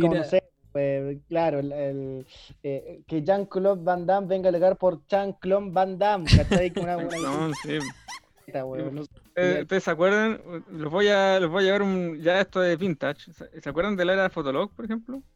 [0.72, 2.26] pues, claro, el, el,
[2.64, 6.72] eh, que Jean-Claude Van Damme venga a alegar por Jean-Claude Van Damme, ¿cachai?
[6.76, 7.78] Una, una- No, sí.
[8.46, 9.10] Esta, weón, no sé.
[9.14, 9.23] Eh,
[9.62, 10.40] ¿Ustedes se acuerdan?
[10.70, 13.32] Los voy a, los voy a llevar un, ya esto de vintage.
[13.32, 15.22] ¿Se acuerdan de la era Fotolog, por ejemplo?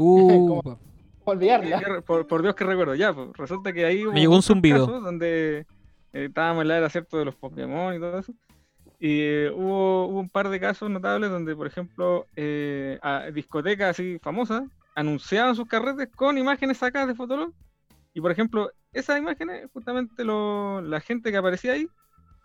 [0.00, 0.78] Uh, ¿Cómo
[1.24, 2.00] olvidarla?
[2.02, 4.86] Por, por Dios que recuerdo, ya, pues, resulta que ahí hubo llegó un zumbido.
[4.86, 5.66] casos donde
[6.12, 8.32] eh, estábamos en la era, ¿cierto?, de los Pokémon y todo eso.
[9.00, 13.90] Y eh, hubo, hubo un par de casos notables donde, por ejemplo, eh, a discotecas
[13.90, 14.62] así famosas
[14.94, 17.52] anunciaban sus carretes con imágenes sacadas de Fotolog.
[18.14, 21.88] Y, por ejemplo, esas imágenes, justamente lo- la gente que aparecía ahí,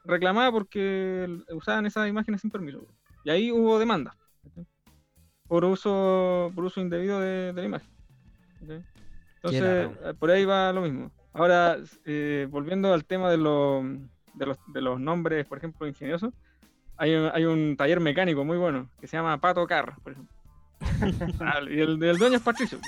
[0.04, 2.86] reclamaba porque usaban esas imágenes sin permiso.
[3.24, 4.16] Y ahí hubo demanda
[5.48, 7.90] por uso, por uso indebido de, la imagen.
[8.62, 9.62] Entonces,
[10.04, 11.12] eh, por ahí va lo mismo.
[11.34, 16.34] Ahora, eh, volviendo al tema de, de, los, de los nombres, por ejemplo, ingeniosos,
[16.98, 20.36] hay un, hay un taller mecánico muy bueno que se llama Pato Car, por ejemplo.
[21.40, 22.80] Ah, y el, el, dueño es Patricio.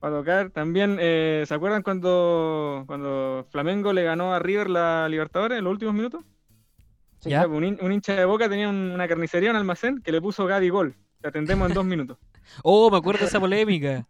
[0.00, 0.50] Pato Car.
[0.50, 5.72] También, eh, ¿se acuerdan cuando, cuando Flamengo le ganó a River la Libertadores en los
[5.72, 6.24] últimos minutos?
[7.24, 10.94] Un, hincha de boca tenía una carnicería, un almacén, que le puso Gaby Gol.
[11.20, 12.18] Te atendemos en dos minutos.
[12.62, 14.06] oh, me acuerdo de esa polémica.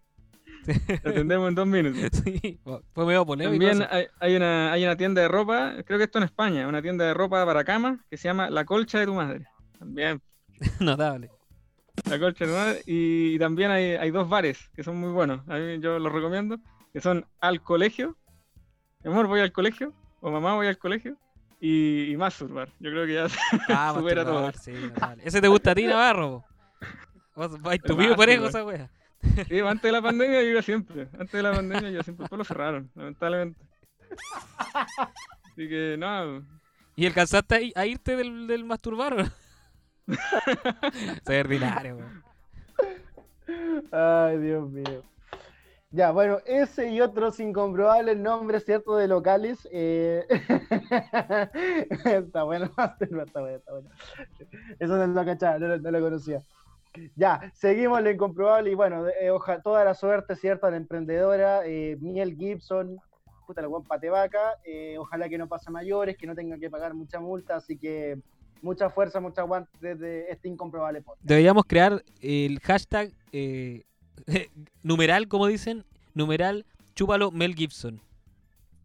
[0.67, 2.03] Te atendemos en dos minutos.
[2.25, 2.61] Sí,
[2.93, 3.65] fue medio polémico.
[3.65, 3.89] También
[4.21, 7.15] hay, una, hay una tienda de ropa, creo que esto en España, una tienda de
[7.15, 9.47] ropa para cama que se llama La Colcha de tu Madre.
[9.79, 10.21] También.
[10.81, 11.31] Notable.
[12.09, 12.83] La Colcha de Madre.
[12.87, 15.47] Y, también hay, hay, dos bares que son muy buenos.
[15.49, 16.59] A mí yo los recomiendo.
[16.93, 18.17] Que son Al Colegio.
[19.05, 19.95] Mi amor, voy al colegio.
[20.21, 21.17] O mamá, voy al colegio
[21.61, 22.69] y, y masturbar.
[22.79, 23.27] Yo creo que ya
[23.69, 24.51] ah, supera todo.
[24.53, 24.73] Sí,
[25.25, 26.45] ¿Ese te gusta a ti, Navarro?
[27.35, 28.91] Vos vais tu vivo parejo esa wea.
[29.49, 31.09] Sí, antes de la pandemia yo iba siempre.
[31.13, 32.25] Antes de la pandemia yo siempre.
[32.25, 33.61] Después lo cerraron, lamentablemente.
[35.53, 36.45] Así que no.
[36.97, 39.31] ¿Y alcanzaste a, irte del, del masturbar?
[41.27, 41.99] Soy ordinario,
[43.91, 45.03] Ay, Dios mío.
[45.91, 48.97] Ya, bueno, ese y otros incomprobables nombres, ¿cierto?
[48.97, 49.67] De locales.
[49.73, 50.27] Eh...
[52.05, 52.67] está bueno,
[53.01, 53.89] está bueno, está bueno.
[54.79, 56.43] Eso no lo cachaba, no, lo conocía.
[57.17, 59.31] Ya, seguimos lo incomprobable y bueno, eh,
[59.63, 60.67] toda la suerte, ¿cierto?
[60.67, 62.99] A la emprendedora eh, Miel Gibson,
[63.47, 64.59] puta la guampa vaca.
[64.65, 68.19] Eh, ojalá que no pase mayores, que no tenga que pagar mucha multa, así que
[68.63, 71.27] mucha fuerza, mucha aguante desde este incomprobable podcast.
[71.27, 73.85] Deberíamos crear el hashtag eh,
[74.83, 78.01] numeral, como dicen, numeral, chúpalo Mel Gibson.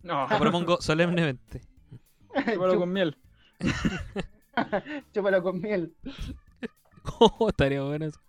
[0.03, 0.27] No.
[0.27, 1.61] Lo propongo solemnemente.
[2.53, 3.17] chúpalo con miel.
[5.13, 5.93] chúpalo con miel.
[7.19, 8.19] oh, estaría bueno eso.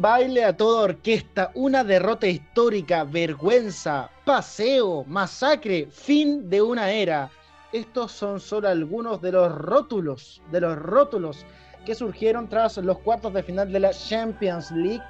[0.00, 7.30] Baile a toda orquesta, una derrota histórica, vergüenza, paseo, masacre, fin de una era.
[7.72, 11.44] Estos son solo algunos de los rótulos, de los rótulos
[11.84, 15.02] que surgieron tras los cuartos de final de la Champions League,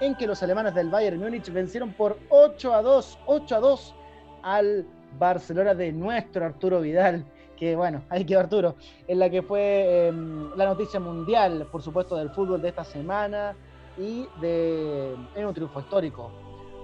[0.00, 3.94] en que los alemanes del Bayern Múnich vencieron por 8 a 2, 8 a 2
[4.42, 4.86] al
[5.18, 7.24] Barcelona de nuestro Arturo Vidal
[7.56, 8.76] que bueno, hay que Arturo,
[9.06, 13.54] en la que fue em, la noticia mundial, por supuesto, del fútbol de esta semana,
[13.98, 16.30] y de en un triunfo histórico.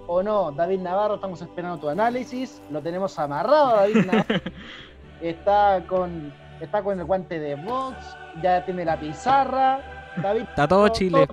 [0.07, 0.51] ¿O no?
[0.51, 2.61] David Navarro, estamos esperando tu análisis.
[2.71, 4.41] Lo tenemos amarrado, David Navarro.
[5.21, 7.97] está con está con el guante de box,
[8.43, 9.81] ya tiene la pizarra.
[10.17, 11.27] David, está todo Chile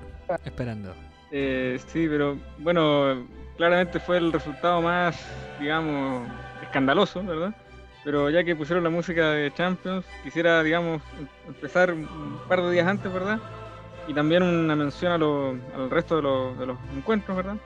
[0.45, 0.93] esperando.
[1.31, 5.19] Eh, sí, pero bueno, claramente fue el resultado más,
[5.59, 6.27] digamos,
[6.61, 7.53] escandaloso, ¿verdad?
[8.03, 11.01] Pero ya que pusieron la música de Champions, quisiera, digamos,
[11.47, 13.39] empezar un par de días antes, ¿verdad?
[14.07, 17.57] Y también una mención al resto de, los encuentros, ¿verdad?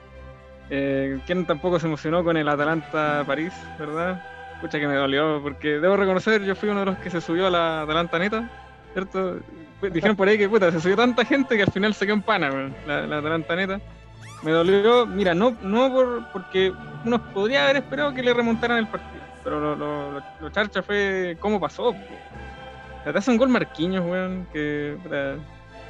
[0.70, 4.22] Eh, quien tampoco se emocionó con el Atalanta-París, ¿verdad?
[4.54, 7.46] Escucha que me dolió, porque debo reconocer, yo fui uno de los que se subió
[7.46, 8.50] a la Atalanta neta,
[8.92, 9.38] ¿cierto?
[9.80, 12.22] Dijeron por ahí que puta, se subió tanta gente que al final se quedó en
[12.22, 12.50] pana,
[12.86, 13.80] la, la Atalanta neta.
[14.42, 16.72] Me dolió, mira, no, no por, porque
[17.04, 21.36] uno podría haber esperado que le remontaran el partido, pero lo, lo, lo, charcha fue
[21.38, 21.94] cómo pasó.
[23.04, 24.96] te hace un gol Marquinhos, weón, que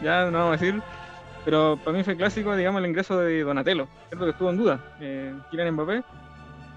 [0.02, 0.82] ya no vamos a decir,
[1.44, 4.80] pero para mí fue clásico, digamos, el ingreso de Donatello, cierto que estuvo en duda,
[5.00, 6.02] eh, Kylian Mbappé.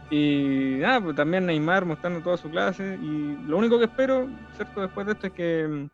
[0.10, 2.98] Y nada, pues también Neymar mostrando toda su clase.
[3.02, 4.82] Y lo único que espero, ¿cierto?
[4.82, 5.90] Después de esto es que mm,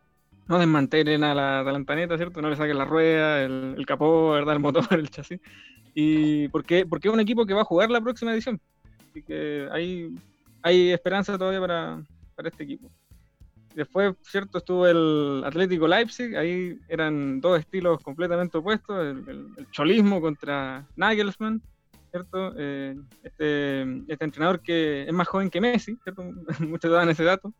[0.47, 2.41] no desmantelen a la Talantaneta, ¿cierto?
[2.41, 4.55] No le saquen la rueda, el, capó, ¿verdad?
[4.55, 5.39] El motor, el chasis.
[5.93, 8.59] Y porque, porque es un equipo que va a jugar la próxima edición.
[9.09, 10.13] Así que hay,
[10.61, 12.01] hay esperanza todavía para,
[12.35, 12.89] para este equipo.
[13.75, 20.85] Después, cierto, estuvo el Atlético Leipzig, ahí eran dos estilos completamente opuestos, el, cholismo contra
[20.95, 21.61] Nagelsmann,
[22.11, 22.53] ¿cierto?
[22.57, 26.23] Eh, este, este, entrenador que es más joven que Messi, ¿cierto?
[26.59, 27.53] Muchos dan ese dato,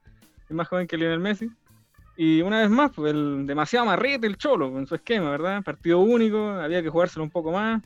[0.50, 1.50] es más joven que Lionel Messi.
[2.18, 5.64] Y una vez más, pues el demasiado marrete el Cholo en su esquema, ¿verdad?
[5.64, 7.82] Partido único, había que jugárselo un poco más.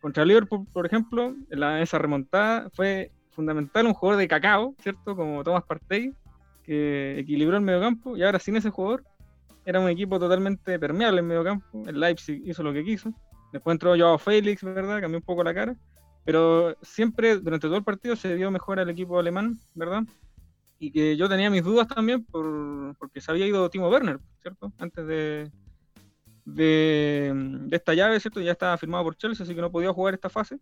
[0.00, 5.16] Contra Liverpool, por ejemplo, en la, esa remontada fue fundamental un jugador de cacao, ¿cierto?
[5.16, 6.14] Como Thomas Partey,
[6.64, 9.04] que equilibró el mediocampo y ahora sin ese jugador
[9.64, 11.84] era un equipo totalmente permeable en mediocampo.
[11.86, 13.12] El Leipzig hizo lo que quiso.
[13.52, 15.00] Después entró Joao Félix, ¿verdad?
[15.00, 15.76] Cambió un poco la cara.
[16.24, 20.02] Pero siempre, durante todo el partido, se dio mejor al equipo alemán, ¿verdad?
[20.78, 24.72] Y que yo tenía mis dudas también por, porque se había ido Timo Werner, ¿cierto?
[24.78, 25.50] Antes de,
[26.44, 28.40] de, esta llave, ¿cierto?
[28.40, 30.58] Ya estaba firmado por Chelsea, así que no podía jugar esta fase.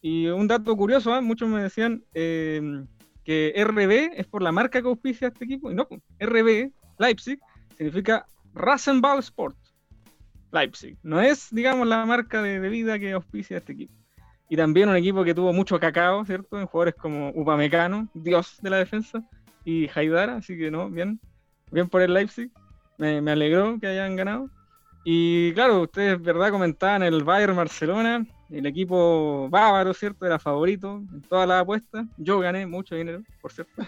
[0.00, 1.20] Y un dato curioso, ¿eh?
[1.20, 2.84] muchos me decían eh,
[3.24, 7.38] que RB es por la marca que auspicia este equipo, y no, pues, RB, Leipzig,
[7.76, 9.56] significa Rasenball Sport.
[10.52, 10.96] Leipzig.
[11.02, 13.94] No es, digamos, la marca de bebida que auspicia este equipo.
[14.48, 16.60] Y también un equipo que tuvo mucho cacao, ¿cierto?
[16.60, 19.22] En jugadores como Upamecano, dios de la defensa,
[19.64, 21.18] y Haidara, así que no, bien,
[21.72, 22.50] bien por el Leipzig.
[22.98, 24.48] Me, me alegró que hayan ganado.
[25.04, 26.50] Y claro, ustedes, ¿verdad?
[26.50, 30.24] Comentaban el Bayern Barcelona, el equipo bávaro, ¿cierto?
[30.26, 32.06] Era favorito en todas las apuestas.
[32.16, 33.82] Yo gané mucho dinero, por cierto.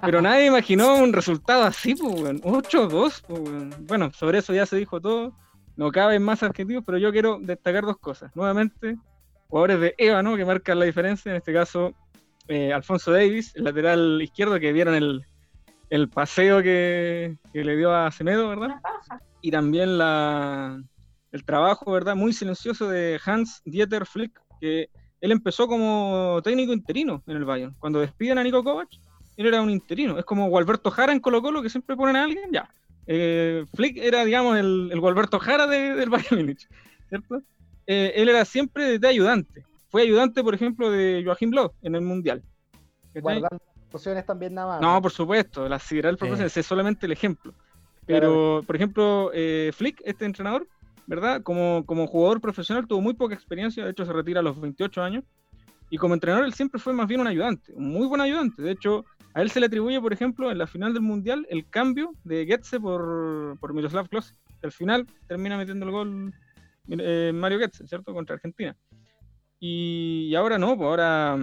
[0.00, 5.00] Pero nadie imaginó un resultado así, pues, 8-2, pues, Bueno, sobre eso ya se dijo
[5.00, 5.34] todo.
[5.76, 8.34] No caben más adjetivos, pero yo quiero destacar dos cosas.
[8.34, 8.96] Nuevamente,
[9.48, 10.36] jugadores de EVA, ¿no?
[10.36, 11.30] Que marcan la diferencia.
[11.30, 11.92] En este caso,
[12.48, 15.26] eh, Alfonso Davis, el lateral izquierdo, que vieron el,
[15.90, 18.80] el paseo que, que, le dio a Semedo, ¿verdad?
[19.42, 20.82] Y también la,
[21.36, 22.16] el trabajo, ¿verdad?
[22.16, 24.88] Muy silencioso de Hans Dieter Flick, que
[25.20, 27.74] él empezó como técnico interino en el Bayern.
[27.78, 28.88] Cuando despiden a Nico Kovac,
[29.36, 30.18] él era un interino.
[30.18, 32.68] Es como Gualberto Jara en Colo Colo, que siempre ponen a alguien, ya.
[33.06, 36.66] Eh, Flick era, digamos, el, el Gualberto Jara del Bayern Múnich,
[37.08, 37.42] ¿cierto?
[37.86, 39.64] Eh, él era siempre de ayudante.
[39.88, 42.42] Fue ayudante, por ejemplo, de Joachim Löw en el Mundial.
[43.14, 44.80] Guardando posiciones también nada más.
[44.80, 47.54] No, por supuesto, la sideral proporciones es solamente el ejemplo.
[48.04, 50.66] Pero, por ejemplo, eh, Flick, este entrenador,
[51.06, 51.42] ¿verdad?
[51.42, 55.02] Como, como jugador profesional tuvo muy poca experiencia, de hecho se retira a los 28
[55.02, 55.24] años.
[55.88, 58.60] Y como entrenador él siempre fue más bien un ayudante, un muy buen ayudante.
[58.60, 61.68] De hecho, a él se le atribuye, por ejemplo, en la final del Mundial, el
[61.68, 64.34] cambio de Getze por, por Miroslav Klose.
[64.62, 66.34] Al final termina metiendo el gol
[66.88, 68.12] eh, Mario Getze, ¿cierto?
[68.12, 68.76] Contra Argentina.
[69.60, 71.38] Y, y ahora no, pues ahora,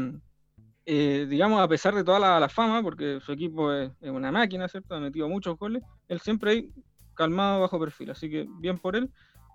[0.85, 4.31] eh, digamos, a pesar de toda la, la fama, porque su equipo es, es, una
[4.31, 4.95] máquina, ¿cierto?
[4.95, 6.69] Ha metido muchos goles, él siempre ahí
[7.15, 9.09] calmado bajo perfil, así que bien por él.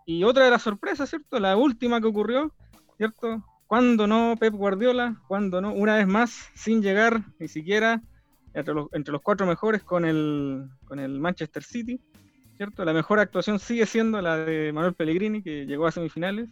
[0.09, 1.39] Y otra de las sorpresas, ¿cierto?
[1.39, 2.51] La última que ocurrió,
[2.97, 3.45] ¿cierto?
[3.67, 8.01] Cuando no Pep Guardiola, cuando no, una vez más, sin llegar ni siquiera
[8.55, 12.01] entre los, entre los cuatro mejores con el, con el Manchester City,
[12.57, 12.87] ¿cierto?
[12.87, 16.49] La mejor actuación sigue siendo la de Manuel Pellegrini, que llegó a semifinales,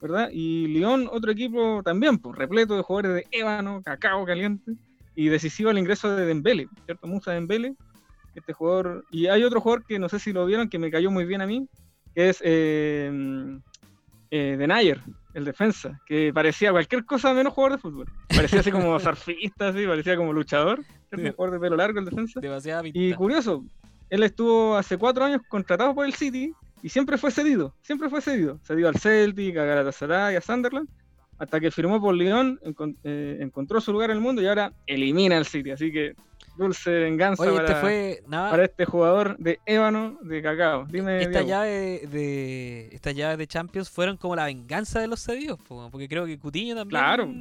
[0.00, 0.28] ¿verdad?
[0.32, 4.70] Y Lyon, otro equipo también, pues, repleto de jugadores de ébano, cacao caliente,
[5.16, 7.08] y decisivo el ingreso de Dembele, ¿cierto?
[7.08, 7.74] Musa Dembele,
[8.36, 11.10] este jugador, y hay otro jugador que no sé si lo vieron, que me cayó
[11.10, 11.68] muy bien a mí,
[12.14, 13.10] que es eh,
[14.30, 15.00] eh, De Nayer,
[15.34, 18.06] el defensa, que parecía cualquier cosa menos jugador de fútbol.
[18.28, 20.82] Parecía así como surfista, así, parecía como luchador,
[21.14, 21.30] sí.
[21.30, 22.40] jugador de pelo largo el defensa.
[22.94, 23.64] Y curioso,
[24.10, 28.20] él estuvo hace cuatro años contratado por el City y siempre fue cedido, siempre fue
[28.20, 28.60] cedido.
[28.62, 30.88] Cedido al Celtic, a Galatasaray, a Sunderland,
[31.38, 34.72] hasta que firmó por Lyon, encont eh, encontró su lugar en el mundo y ahora
[34.86, 35.70] elimina al City.
[35.72, 36.14] Así que
[36.56, 40.86] dulce venganza Oye, para, este fue, nada, para, este jugador de ébano de cacao.
[40.86, 45.58] Dime, esta llave de estas llaves de Champions fueron como la venganza de los cedidos,
[45.66, 47.32] porque creo que Cutiño también claro.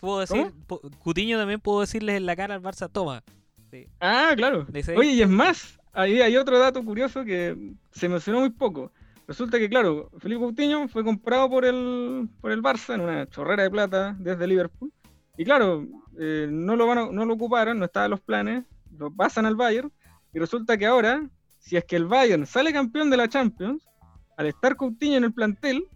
[0.00, 0.52] pudo decir,
[0.98, 3.22] Cutiño también pudo decirles en la cara al Barça, toma.
[3.70, 3.86] Sí.
[4.00, 4.66] Ah, claro.
[4.96, 7.56] Oye, y es más, ahí hay otro dato curioso que
[7.90, 8.92] se mencionó muy poco.
[9.26, 13.62] Resulta que, claro, Felipe Coutinho fue comprado por el, por el Barça en una chorrera
[13.62, 14.92] de plata desde Liverpool.
[15.38, 15.86] Y claro,
[16.18, 18.64] eh, no, lo van a, no lo ocuparon, no estaban los planes,
[18.98, 19.92] lo pasan al Bayern.
[20.32, 23.88] Y resulta que ahora, si es que el Bayern sale campeón de la Champions,
[24.36, 25.86] al estar Coutinho en el plantel,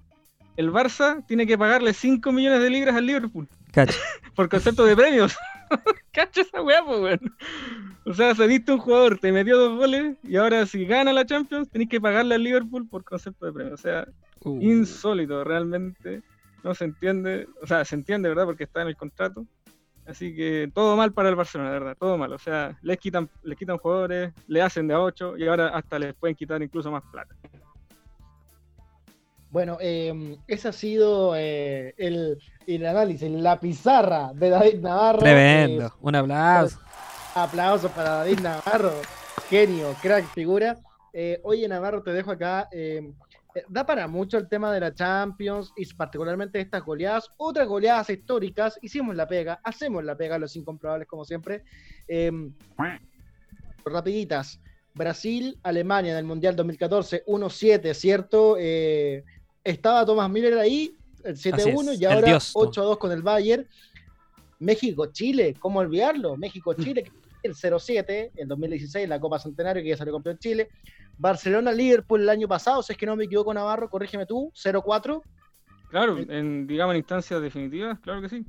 [0.56, 3.48] el Barça tiene que pagarle 5 millones de libras al Liverpool.
[3.72, 3.98] Cacho.
[4.34, 5.36] por concepto de premios.
[6.12, 7.36] Cacho esa weá, pues, weón.
[8.04, 11.26] O sea, se diste un jugador, te metió dos goles y ahora si gana la
[11.26, 13.74] Champions tenés que pagarle al Liverpool por concepto de premio.
[13.74, 14.08] O sea,
[14.40, 14.60] uh.
[14.62, 16.22] insólito, realmente.
[16.64, 18.46] No se entiende, o sea, se entiende, ¿verdad?
[18.46, 19.46] Porque está en el contrato.
[20.08, 21.96] Así que todo mal para el Barcelona, ¿verdad?
[21.98, 22.32] Todo mal.
[22.32, 25.98] O sea, les quitan, les quitan jugadores, le hacen de a 8 y ahora hasta
[25.98, 27.34] les pueden quitar incluso más plata.
[29.50, 35.18] Bueno, eh, ese ha sido eh, el, el, análisis, la pizarra de David Navarro.
[35.18, 36.80] Tremendo, eh, un aplauso.
[37.34, 38.92] Aplauso para David Navarro,
[39.50, 40.78] genio, crack, figura.
[41.12, 42.68] Eh, oye, Navarro, te dejo acá.
[43.68, 48.78] Da para mucho el tema de la Champions y particularmente estas goleadas, otras goleadas históricas.
[48.82, 51.64] Hicimos la pega, hacemos la pega, los incomprobables, como siempre.
[53.84, 54.60] rapiditas.
[54.94, 58.56] Brasil, Alemania en el Mundial 2014, 1-7, ¿cierto?
[58.58, 59.24] Eh,
[59.62, 63.66] estaba Thomas Miller ahí, el 7-1, y ahora 8-2 con el Bayern.
[64.58, 66.36] México-Chile, ¿cómo olvidarlo?
[66.36, 67.04] México-Chile,
[67.48, 70.68] el 0-7, en 2016, la Copa Centenario, que ya salió campeón Chile.
[71.18, 75.22] Barcelona-Liverpool el año pasado, si es que no me equivoco, Navarro, corrígeme tú, 0-4.
[75.90, 78.44] Claro, en, digamos en instancias definitivas, claro que sí.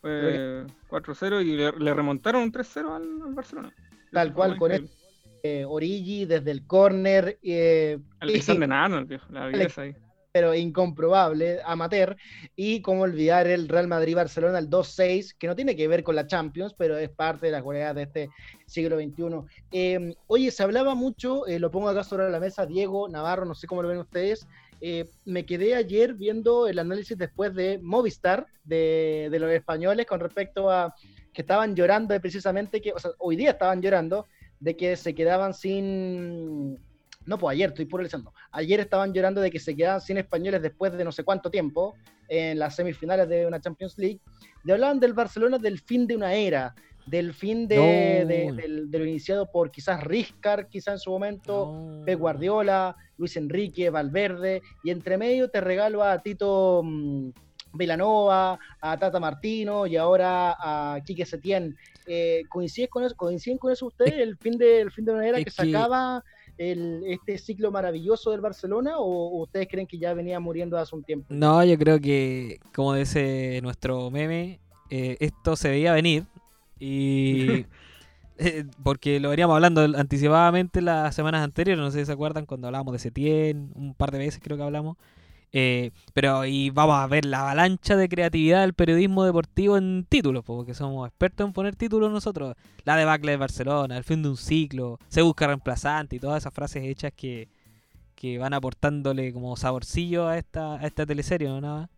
[0.00, 3.72] Fue 4-0 y le, remontaron un 3-0 al, Barcelona.
[4.12, 4.90] Tal cual, con el,
[5.42, 7.38] eh, Origi desde el córner.
[7.42, 9.94] Eh, Alexander Arnold, la belleza ahí
[10.32, 12.16] pero incomprobable, amateur,
[12.54, 16.26] y cómo olvidar el Real Madrid-Barcelona, el 2-6, que no tiene que ver con la
[16.26, 18.30] Champions, pero es parte de la goleadas de este
[18.66, 19.42] siglo XXI.
[19.72, 23.54] Em, oye, se hablaba mucho, eh, lo pongo acá sobre la mesa, Diego, Navarro, no
[23.54, 24.46] sé cómo lo ven ustedes,
[24.80, 30.20] eh, me quedé ayer viendo el análisis después de Movistar, de, de los españoles, con
[30.20, 30.94] respecto a
[31.32, 34.26] que estaban llorando precisamente, que, o sea, hoy día estaban llorando
[34.60, 36.78] de que se quedaban sin
[37.26, 38.32] no, pues ayer, estoy pluralizando.
[38.50, 41.94] Ayer estaban llorando de que se quedaban sin españoles después de no sé cuánto tiempo
[42.28, 44.20] en las semifinales de una Champions League.
[44.64, 46.74] Y hablaban del Barcelona del fin de una era,
[47.06, 53.36] del fin de, lo iniciado por quizás Riscar, quizás en su momento, Pep Guardiola, Luis
[53.36, 57.30] Enrique, Valverde, y entre medio te regalo a Tito mm,
[57.74, 61.76] Vilanova, a Tata Martino y ahora a Quique Setién.
[62.06, 64.14] Eh, ¿coinciden, con eso, ¿Coinciden con eso ustedes?
[64.14, 66.24] ¿El fin de, el fin de una era que se acaba
[66.60, 71.26] este ciclo maravilloso del Barcelona o, ustedes creen que ya venía muriendo hace un tiempo?
[71.30, 76.24] No, yo creo que, como dice nuestro meme, eh, esto se veía venir
[76.78, 77.64] y...
[78.42, 82.68] Eh, porque lo veníamos hablando anticipadamente las semanas anteriores, no sé si se acuerdan cuando
[82.68, 84.96] hablábamos de Setien, un par de veces creo que hablamos.
[85.52, 90.44] Eh, pero y vamos a ver la avalancha de creatividad del periodismo deportivo en títulos,
[90.44, 92.54] porque somos expertos en poner títulos nosotros.
[92.84, 96.54] La debacle de Barcelona, el fin de un ciclo, se busca reemplazante y todas esas
[96.54, 97.48] frases hechas que,
[98.14, 101.88] que van aportándole como saborcillo a esta, a esta teleserie, ¿no?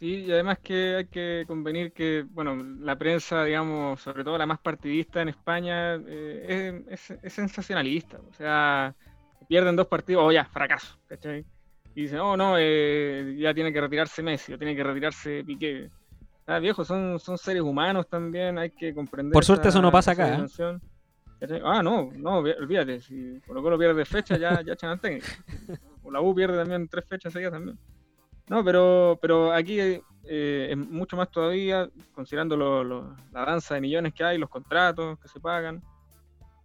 [0.00, 4.46] Sí, y además que hay que convenir que, bueno, la prensa, digamos, sobre todo la
[4.46, 8.18] más partidista en España, eh, es, sensacionalista.
[8.30, 8.94] O sea,
[9.46, 11.44] pierden dos partidos, o ya, fracaso, ¿cachai?
[11.94, 15.90] Y dicen, oh no, eh, ya tiene que retirarse Messi, o tiene que retirarse Piqué.
[16.46, 19.32] Ah, viejo, son, son seres humanos también, hay que comprender.
[19.32, 20.36] Por suerte eso no pasa acá.
[20.36, 21.60] ¿eh?
[21.64, 25.26] Ah, no, no, olvídate, si Colo Colo pierde fecha, ya, ya echan al técnico.
[26.02, 27.78] O la U pierde también tres fechas seguidas también.
[28.48, 34.24] No, pero, pero aquí eh, es mucho más todavía, considerando la danza de millones que
[34.24, 35.82] hay, los contratos que se pagan.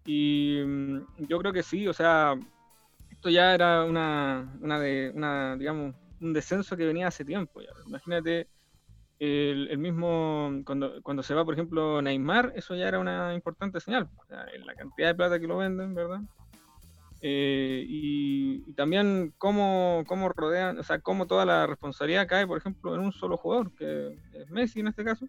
[0.06, 2.36] Y mm, yo creo que sí, o sea,
[3.24, 7.62] ya era una, una, de, una, digamos, un descenso que venía hace tiempo.
[7.62, 7.70] Ya.
[7.86, 8.48] Imagínate
[9.20, 14.10] el, mismo, cuando, cuando se va, por ejemplo, Neymar, eso ya era una importante señal.
[14.30, 16.22] la cantidad de plata que lo venden, ¿verdad?
[17.22, 22.94] Eh, y, también cómo, cómo rodean, o sea, cómo toda la responsabilidad cae, por ejemplo,
[22.94, 25.28] en un solo jugador, que es Messi en este caso.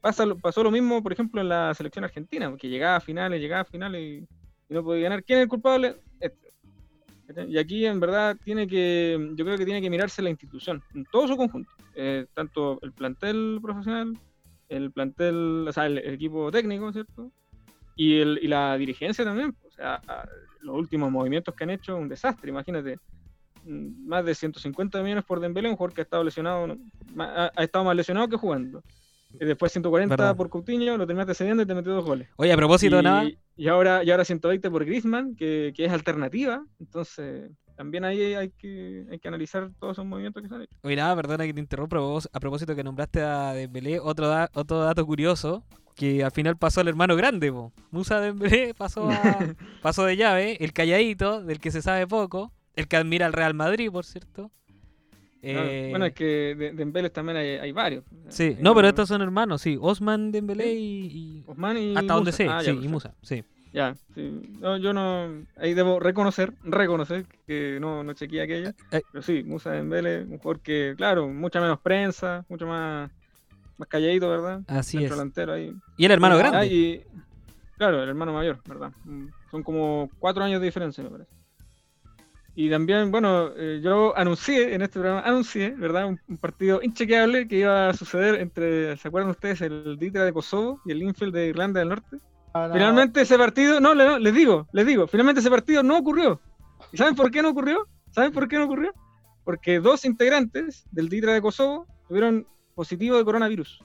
[0.00, 3.62] Pasa, pasó lo mismo, por ejemplo, en la selección argentina, que llegaba a finales, llegaba
[3.62, 4.28] a finales y,
[4.68, 5.24] y no podía ganar.
[5.24, 5.96] ¿Quién es el culpable?
[6.20, 6.43] Este.
[7.48, 11.04] Y aquí en verdad tiene que, yo creo que tiene que mirarse la institución, en
[11.06, 14.18] todo su conjunto, eh, tanto el plantel profesional,
[14.68, 17.30] el plantel, o sea, el, equipo técnico, ¿cierto?
[17.96, 20.00] Y, el, y la dirigencia también, o sea,
[20.60, 22.98] los últimos movimientos que han hecho, un desastre, imagínate,
[23.64, 26.76] mm, más de 150 millones por Dembélé, un jugador que ha estado lesionado,
[27.18, 28.82] ha, ha estado más lesionado que jugando.
[29.40, 32.28] Y después 140 por Coutinho, lo terminaste cediendo y te metió dos goles.
[32.36, 33.28] Oye, a propósito, y, nada.
[33.56, 36.64] Y ahora, y ahora 120 por Griezmann, que, que, es alternativa.
[36.78, 40.74] Entonces, también ahí hay que, hay que analizar todos esos movimientos que se han hecho.
[40.82, 41.98] Oye, nada, perdona que te interrumpa.
[42.32, 45.64] A propósito que nombraste a Dembélé, otro, otro dato curioso,
[45.94, 47.72] que al final pasó al hermano grande, po.
[47.90, 49.38] Musa Dembélé pasó, a,
[49.82, 53.54] pasó de llave, el calladito, del que se sabe poco, el que admira al Real
[53.54, 54.50] Madrid, por cierto.
[55.46, 58.04] Eh, bueno, es que de Dembélé también hay, varios.
[58.28, 59.76] Sí, no, pero estos son hermanos, sí.
[59.80, 63.44] Osman, Dembélé y, Osman y hasta donde sé, ah, sí, y Musa, sí.
[63.74, 64.56] Ya, sí.
[64.60, 65.44] No, yo no.
[65.56, 68.68] Ahí debo reconocer, reconocer que no, no chequeé aquello.
[68.68, 69.02] Eh, eh.
[69.10, 73.10] Pero sí, Musa Dembélé, un jugador que, claro, mucha menos prensa, mucho más,
[73.76, 74.62] más calladito, ¿verdad?
[74.68, 75.12] Así es.
[75.48, 75.74] ahí.
[75.96, 77.04] Y el hermano grande.
[77.76, 78.92] claro, el hermano mayor, ¿verdad?
[79.04, 81.30] Mm, son como cuatro años de diferencia, me parece.
[82.56, 86.06] Y también, bueno, eh, yo anuncié en este programa, anuncié, ¿verdad?
[86.06, 89.60] Un, partido inchequeable que iba a suceder entre, ¿se acuerdan ustedes?
[89.60, 92.18] El Ditra de Kosovo y el Infield de Irlanda del Norte.
[92.52, 96.40] Ah, finalmente ese partido, no, les digo, les digo, finalmente ese partido no ocurrió.
[96.92, 97.88] ¿Y saben por qué no ocurrió?
[98.12, 98.92] ¿Saben por qué no ocurrió?
[99.42, 102.46] Porque dos integrantes del Ditra de Kosovo tuvieron
[102.76, 103.82] positivo de coronavirus.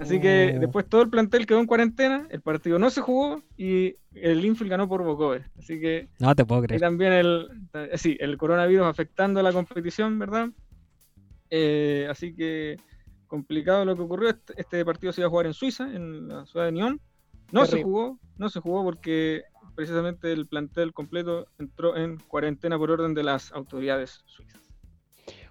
[0.00, 0.60] Así que oh.
[0.60, 4.70] después todo el plantel quedó en cuarentena, el partido no se jugó y el Infield
[4.70, 5.50] ganó por Bocover.
[5.58, 6.08] Así que.
[6.18, 6.78] No te puedo creer.
[6.78, 7.48] Y también el,
[7.94, 10.50] sí, el coronavirus afectando la competición, ¿verdad?
[11.50, 12.76] Eh, así que
[13.26, 14.30] complicado lo que ocurrió.
[14.30, 17.00] Este, este, partido se iba a jugar en Suiza, en la ciudad de Nyon.
[17.52, 19.44] No se jugó, no se jugó porque
[19.74, 24.63] precisamente el plantel completo entró en cuarentena por orden de las autoridades suizas.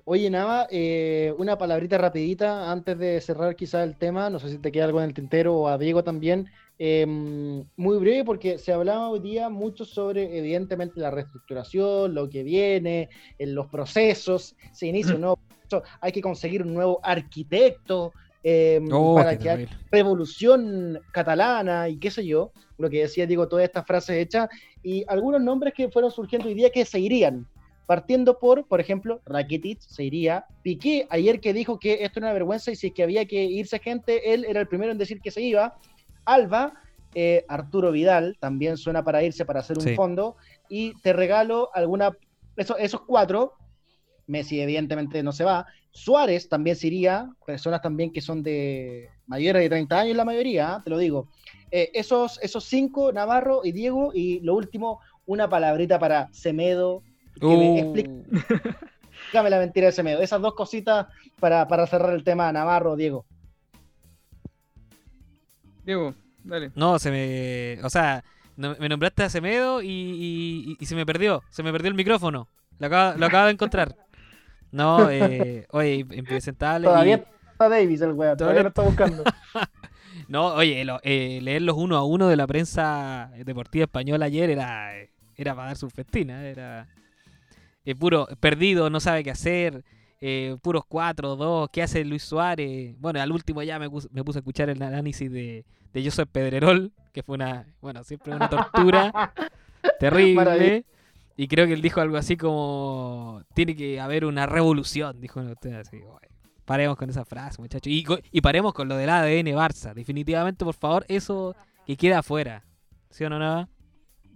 [0.06, 4.58] Oye, Nava, eh, una palabrita rapidita antes de cerrar quizá el tema, no sé si
[4.58, 8.74] te queda algo en el tintero o a Diego también, em, muy breve porque se
[8.74, 14.88] hablaba hoy día mucho sobre evidentemente la reestructuración, lo que viene, en los procesos, se
[14.88, 18.14] inicia un nuevo proceso, hay que conseguir un nuevo arquitecto
[18.92, 23.64] Oh, para que haya revolución catalana y qué sé yo, lo que decía Diego, todas
[23.64, 24.50] estas frases hechas
[24.82, 27.48] y algunos nombres que fueron surgiendo hoy día que se irían.
[27.86, 30.46] Partiendo por, por ejemplo, Rakitic se iría.
[30.62, 33.44] Piqué, ayer que dijo que esto era una vergüenza y si es que había que
[33.44, 35.76] irse gente, él era el primero en decir que se iba.
[36.26, 36.74] Alba,
[37.14, 39.96] eh, Arturo Vidal, también suena para irse para hacer un Sí.
[39.96, 40.38] fondo.
[40.70, 42.16] Y te regalo alguna.
[42.56, 43.54] Eso, esos cuatro,
[44.28, 45.66] Messi evidentemente no se va.
[45.92, 50.76] Suárez también se iría, personas también que son de mayores de 30 años la mayoría,
[50.76, 50.82] ¿ah?
[50.84, 51.28] te lo digo.
[51.70, 57.04] Eh, esos, esos cinco, Navarro y Diego, y lo último, una palabrita para Semedo,
[57.40, 57.78] que me Uh.
[57.78, 58.24] explique-
[59.32, 60.22] Dígame la mentira de Semedo.
[60.22, 61.08] Esas dos cositas
[61.40, 63.26] para, para cerrar el tema, Navarro, Diego.
[65.86, 66.14] Diego,
[66.44, 66.72] dale.
[66.76, 67.84] No, se me.
[67.84, 68.24] O sea,
[68.58, 71.44] no- me nombraste a Semedo y, y- y se me perdió.
[71.50, 72.48] Se me perdió el micrófono.
[72.80, 73.96] Lo acabo, lo acabo de encontrar.
[74.72, 76.88] No, eh, oye, impresentable.
[76.88, 77.16] y- Todavía
[77.52, 79.24] está Davis el weón, todavía Todavía- lo está buscando.
[80.30, 84.50] No, oye, lo- eh, leer los uno a uno de la prensa deportiva española ayer
[84.52, 84.92] era,
[85.36, 86.48] era para dar su festina.
[86.48, 86.88] Era
[87.86, 89.84] eh, puro perdido, no sabe qué hacer.
[90.26, 92.96] eh, puros 4, 2, ¿qué hace Luis Suárez?
[93.00, 96.30] Bueno, al último ya me, pus- me puse a escuchar el análisis de, de Josep
[96.32, 99.34] Pedrerol, que fue una, bueno, siempre una tortura
[100.00, 100.86] terrible.
[101.36, 105.74] Y creo que él dijo algo así como, tiene que haber una revolución, dijo usted
[105.74, 105.98] así.
[105.98, 106.30] "Oye,
[106.64, 107.92] Paremos con esa frase, muchachos.
[107.92, 109.94] Y, y paremos con lo del ADN Barça.
[109.94, 111.54] Definitivamente, por favor, eso
[111.86, 112.64] que queda afuera.
[113.10, 113.68] ¿Sí o no, nada?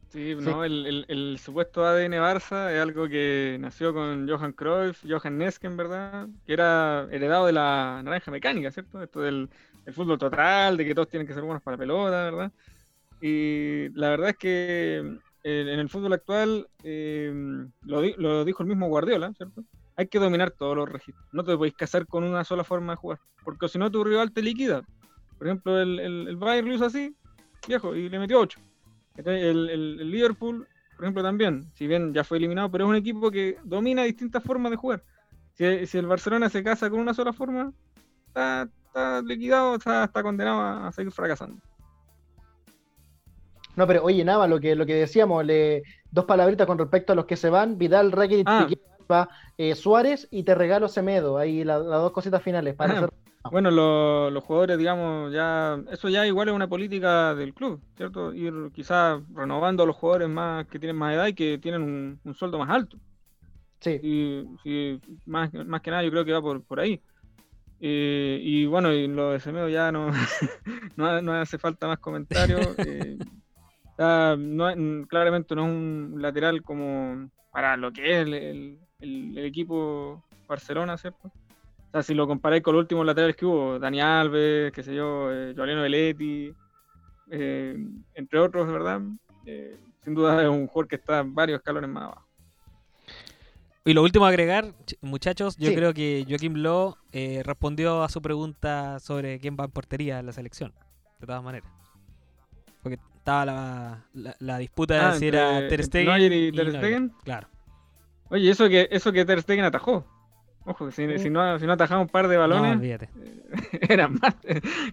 [0.10, 5.04] Sí, no, el, el- el supuesto ADN Barça es algo que nació con Johan Cruyff,
[5.08, 6.28] Johan Nesken, ¿verdad?
[6.46, 9.02] Que era heredado de la naranja mecánica, ¿cierto?
[9.04, 9.50] Esto del,
[9.86, 12.52] del fútbol total, de que todos tienen que ser buenos para la pelota, ¿verdad?
[13.20, 17.34] Y la verdad es que eh, en el fútbol actual, eh,
[17.84, 19.64] lo, di- lo dijo el mismo Guardiola, ¿cierto?
[19.98, 21.28] Hay que dominar todos los registros.
[21.34, 24.32] No te podéis casar con una sola forma de jugar, porque si no tu rival
[24.32, 24.84] te liquida.
[25.38, 27.16] Por ejemplo, el, el, el Bayern lo hizo así,
[27.68, 28.60] viejo, y le metió 8.
[29.18, 32.96] El, el- el Liverpool, por ejemplo, también, si bien ya fue eliminado, pero es un
[32.96, 35.04] equipo que domina distintas formas de jugar.
[35.54, 37.72] Si, si el Barcelona se casa con una sola forma,
[38.28, 41.60] está, está liquidado, está, está condenado a, a seguir fracasando.
[43.76, 47.16] No, pero oye, nada, lo que, lo que decíamos, le, dos palabritas con respecto a
[47.16, 48.66] los que se van, Vidal, Rakitic, Ah.
[48.68, 48.82] Piqué,
[49.58, 52.76] eh, Suárez y te regalo Semedo, ahí la- las dos cositas finales.
[52.76, 53.10] Para Ah, hacer-
[53.52, 58.34] Bueno, lo- los jugadores, digamos, ya eso ya igual es una política del club, ¿cierto?
[58.34, 62.20] Ir quizás renovando a los jugadores más que tienen más edad y que tienen un,
[62.24, 62.98] un sueldo más alto.
[63.80, 64.00] Sí.
[64.02, 67.02] Y, sí, más, más que nada yo creo que va por, por ahí.
[67.80, 70.10] Eh, y bueno, y lo de Semedo ya no,
[70.98, 72.60] no, no hace falta más comentarios.
[72.80, 73.18] eh,
[73.98, 79.38] ya no es- claramente no es un lateral como para lo que es el- el
[79.46, 81.32] equipo Barcelona, ¿cierto?
[81.88, 84.94] O sea, si lo comparáis con los últimos laterales que hubo, Dani Alves, qué sé
[84.94, 86.54] yo, eh, Giuliano Belletti,
[87.32, 87.78] eh,
[88.14, 89.02] entre otros, ¿verdad?
[89.46, 92.28] Eh, sin duda es un jugador que está varios escalones más abajo.
[93.86, 95.76] Y lo último a agregar, ch- muchachos, yo Sí.
[95.76, 100.26] creo que Joaquim Lowe eh, respondió a su pregunta sobre quién va en portería en
[100.26, 100.74] la selección,
[101.22, 101.70] de todas maneras.
[102.84, 106.70] Porque estaba la, la- la disputa Ah, de si era Ter Stegen y y Ter.
[106.72, 107.14] Stegen.
[107.24, 107.48] Claro.
[108.30, 110.06] Oye, eso que, eso que Ter Stegen atajó.
[110.68, 113.10] Ojo, si, si no, si no atajaba un par de No, balones, olvídate.
[113.90, 114.36] eran más,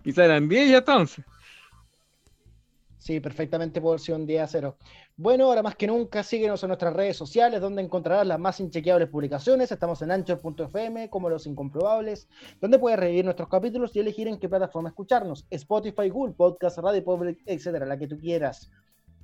[0.02, 1.24] quizás eran 10 y hasta 11.
[3.04, 4.78] Sí, perfectamente por ser un día a cero.
[5.16, 9.10] Bueno, ahora más que nunca, síguenos en nuestras redes sociales, donde encontrarás las más inchequeables
[9.10, 9.70] publicaciones.
[9.70, 12.28] Estamos en anchor.fm, como Los Incomprobables,
[12.62, 15.44] donde puedes revivir nuestros capítulos y elegir en qué plataforma escucharnos.
[15.50, 18.70] Spotify, Google Podcast, Radio Public, etcétera, la que tú quieras.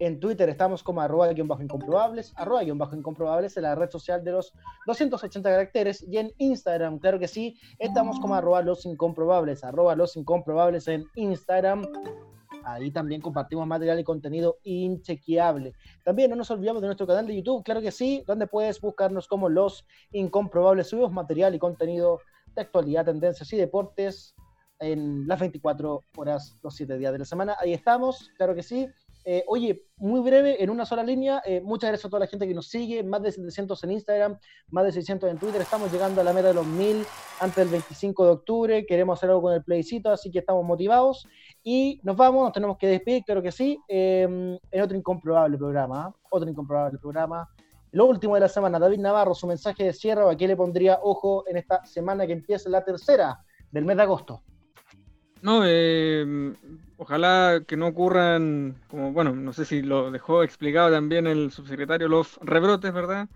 [0.01, 3.91] En Twitter estamos como arroba guion bajo incomprobables, arroba guion bajo incomprobables en la red
[3.91, 4.55] social de los
[4.87, 10.17] 280 caracteres y en Instagram, claro que sí, estamos como arroba los incomprobables, arroba los
[10.17, 11.87] incomprobables en Instagram.
[12.65, 15.75] Ahí también compartimos material y contenido inchequeable.
[16.03, 19.29] También no nos olvidamos de nuestro canal de YouTube, claro que sí, donde puedes buscarnos
[19.29, 20.89] como Los Incomprobables.
[20.89, 22.21] Subimos material y contenido
[22.55, 24.35] de actualidad, tendencias y deportes
[24.79, 27.57] en las 24 horas, los 7 días de la semana.
[27.61, 28.89] Ahí estamos, claro que sí.
[29.25, 32.49] Eh, oye, muy breve, en una sola línea, eh, muchas gracias a toda la gente
[32.49, 36.23] que nos sigue, más de 700 en Instagram, más de 600 en Twitter, estamos llegando
[36.23, 37.05] a la meta de los 1000
[37.41, 41.27] antes del 25 de octubre, queremos hacer algo con el plebiscito, así que estamos motivados
[41.63, 46.07] y nos vamos, nos tenemos que despedir, claro que sí, eh, en otro incomprobable programa,
[46.07, 46.15] ¿ah?
[46.31, 47.49] otro incomprobable programa,
[47.93, 51.01] Lo último de la semana, David Navarro, su mensaje de cierre, ¿a qué le pondría
[51.03, 54.43] ojo en esta semana que empieza la tercera del mes de agosto?
[55.43, 56.55] No, eh,
[57.01, 62.09] ojalá que no ocurran, como bueno, no sé si lo dejó explicado también el subsecretario,
[62.09, 63.27] los rebrotes, ¿verdad?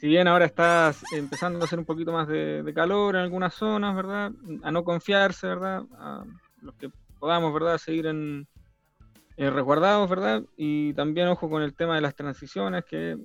[0.00, 3.94] Si bien ahora está empezando a hacer un poquito más de, calor en algunas zonas,
[3.94, 4.32] ¿verdad?
[4.64, 5.84] A no confiarse, ¿verdad?
[5.96, 6.24] A
[6.60, 6.90] los que
[7.20, 7.78] podamos, ¿verdad?
[7.78, 8.48] Seguir en,
[9.36, 10.42] eh, resguardados, ¿verdad?
[10.56, 13.16] Y también ojo con el tema de las transiciones que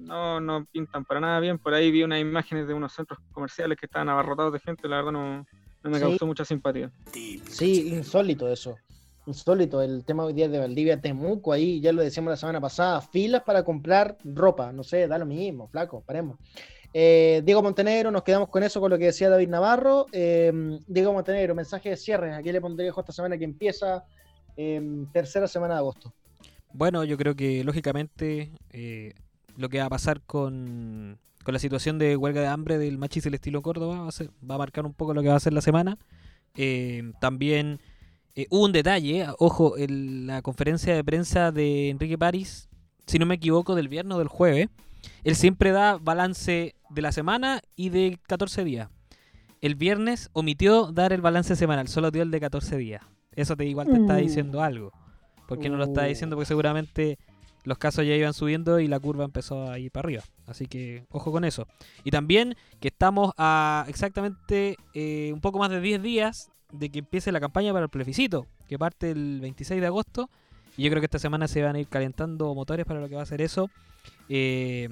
[0.00, 1.58] no, no pintan para nada bien.
[1.58, 4.96] Por ahí vi unas imágenes de unos centros comerciales que estaban abarrotados de gente, la
[4.96, 5.46] verdad no,
[5.82, 6.90] no me causó mucha simpatía.
[7.12, 8.78] Sí, insólito eso.
[9.26, 13.00] Insólito el tema hoy día de Valdivia, Temuco, ahí ya lo decíamos la semana pasada,
[13.00, 16.38] filas para comprar ropa, no sé, da lo mismo, flaco, paremos.
[16.94, 20.06] Eh, Diego Montenegro, nos quedamos con eso, con lo que decía David Navarro.
[20.12, 20.52] Eh,
[20.86, 24.04] Diego Montenegro, mensaje de cierre, aquí le pondré esta semana que empieza
[24.56, 24.80] eh,
[25.12, 26.14] tercera semana de agosto.
[26.72, 28.52] Bueno, yo creo que lógicamente
[29.56, 33.26] lo que va a pasar con, con la situación de huelga de hambre del Machis
[33.26, 35.52] el estilo Córdoba va a, va a marcar un poco lo que va a ser
[35.52, 35.98] la semana.
[37.20, 37.80] También
[38.36, 42.68] eh, hubo un detalle, ojo, en la conferencia de prensa de Enrique París,
[43.06, 44.68] si no me equivoco, del viernes o del jueves,
[45.24, 48.90] él siempre da balance de la semana y de 14 días.
[49.62, 53.02] El viernes omitió dar el balance semanal, solo dio el de 14 días.
[53.34, 54.18] Eso te igual te está mm.
[54.18, 54.92] diciendo algo.
[55.48, 56.36] ¿Por qué no lo está diciendo?
[56.36, 57.18] Porque seguramente
[57.64, 60.22] los casos ya iban subiendo y la curva empezó a ir para arriba.
[60.46, 61.66] Así que ojo con eso.
[62.04, 67.00] Y también que estamos a exactamente eh, un poco más de 10 días de que
[67.00, 70.30] empiece la campaña para el plebiscito, que parte el 26 de agosto.
[70.76, 73.14] Y yo creo que esta semana se van a ir calentando motores para lo que
[73.14, 73.70] va a ser eso.
[74.28, 74.88] Eh,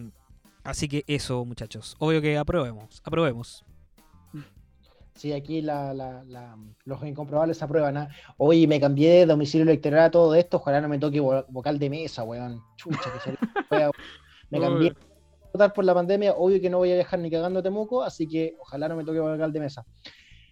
[0.63, 1.97] así que eso, muchachos.
[1.99, 3.03] Obvio que aprobemos.
[3.05, 3.65] Aprobemos.
[5.15, 7.97] Sí, aquí los incomprobables aprueban.
[7.97, 8.09] ¿ah?
[8.37, 10.57] Hoy me cambié de domicilio electoral a todo esto.
[10.57, 12.61] Ojalá no me toque vocal de mesa, weón.
[12.77, 13.37] Chucha, que se
[14.51, 14.95] Me cambié a
[15.53, 16.33] votar por la pandemia.
[16.33, 19.05] Obvio que no voy a viajar ni cagando a Temuco, así que ojalá no me
[19.05, 19.87] toque vocal de mesa.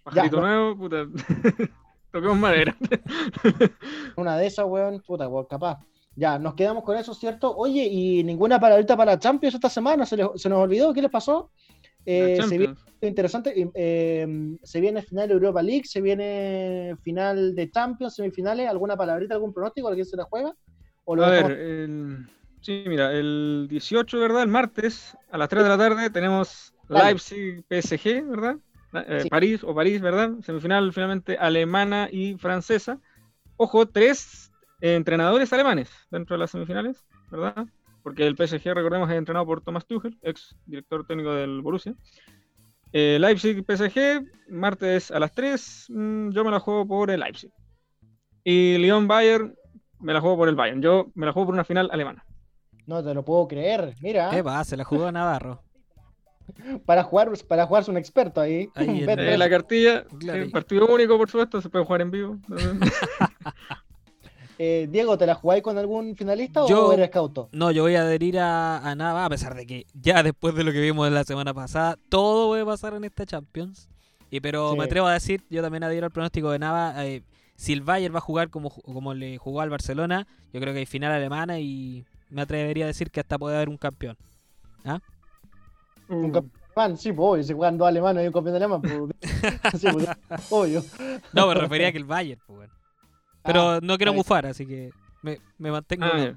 [0.03, 1.07] Pajarito nuevo, puta.
[2.13, 2.77] Toquemos madera.
[4.17, 5.79] Una de esas, weón, puta, weón, capaz.
[6.15, 7.57] Ya, nos quedamos con eso, ¿cierto?
[7.57, 10.93] Oye, y ninguna paradita para Champions esta semana, ¿se, se nos olvidó?
[10.93, 11.51] ¿Qué les pasó?
[12.05, 13.71] Eh, se viene interesante.
[13.75, 18.69] Eh, se viene final de Europa League, se viene final de Champions, semifinales.
[18.69, 19.89] ¿Alguna palabrita, algún pronóstico?
[19.89, 20.55] ¿Alguien se la juega?
[21.07, 22.27] a ver, el...
[22.61, 24.43] sí, mira, el 18, ¿verdad?
[24.43, 28.57] El martes a las 3 de la tarde tenemos Leipzig PSG, ¿verdad?
[28.95, 30.33] Eh, París o París, ¿verdad?
[30.43, 32.99] Semifinal finalmente alemana y francesa.
[33.57, 37.67] Ojo, tres entrenadores alemanes dentro de las semifinales, ¿verdad?
[38.03, 41.95] porque el PSG, recordemos, es entrenado por Thomas Tuchel, ex director técnico del Borussia.
[42.93, 47.51] Eh, Leipzig PSG, martes a las 3, mm, yo me la juego por el Leipzig.
[48.45, 49.55] Y Lyon Bayern,
[50.01, 50.83] me la juego por el Bayern.
[50.83, 52.25] Yo me la juego por una final alemana.
[52.87, 54.31] No te lo puedo creer, mira.
[54.31, 54.63] ¿Qué va?
[54.65, 55.63] Se la jugó a Navarro.
[56.87, 58.69] para jugar, para jugarse un experto ahí.
[58.75, 60.05] ahí en, la cartilla,
[60.53, 62.39] partido único, por supuesto, se puede jugar en vivo.
[64.65, 67.49] Eh, Diego, ¿te la jugáis con algún finalista o eres cauto?
[67.51, 70.71] No, yo voy a adherir a, Nava, a pesar de que ya después de lo
[70.71, 73.89] que vimos la semana pasada, todo puede pasar en esta Champions.
[74.31, 76.95] Y pero me atrevo a decir, yo también adhiero al pronóstico de Nava.
[77.05, 77.25] Eh,
[77.57, 80.81] si el Bayern va a jugar como, como le jugó al Barcelona, yo creo que
[80.81, 84.17] hay final alemana y me atrevería a decir que hasta puede haber un campeón.
[84.85, 85.01] ¿Ah?
[86.13, 86.63] Un campeón
[86.97, 88.93] sí, pues si juegan dos alemanes y un campeón alemán, pues,
[89.81, 90.09] sí, pues,
[90.51, 90.83] obvio.
[91.33, 92.73] No, me refería a que el Bayern, pues bueno.
[93.45, 94.91] Pero ah, no quiero bufar, así que
[95.23, 96.33] me, mantengo ah,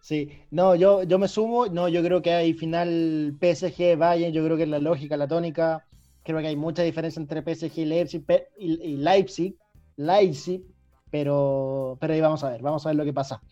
[0.00, 4.44] Sí, no, yo, yo me sumo, no, yo creo que hay final PSG, Bayern, yo
[4.44, 5.84] creo que es la lógica, la tónica,
[6.24, 8.24] creo que hay mucha diferencia entre PSG y Leipzig,
[8.58, 9.56] y Leipzig,
[9.96, 10.62] Leipzig
[11.12, 13.42] pero, pero ahí vamos a ver, vamos a ver lo que pasa.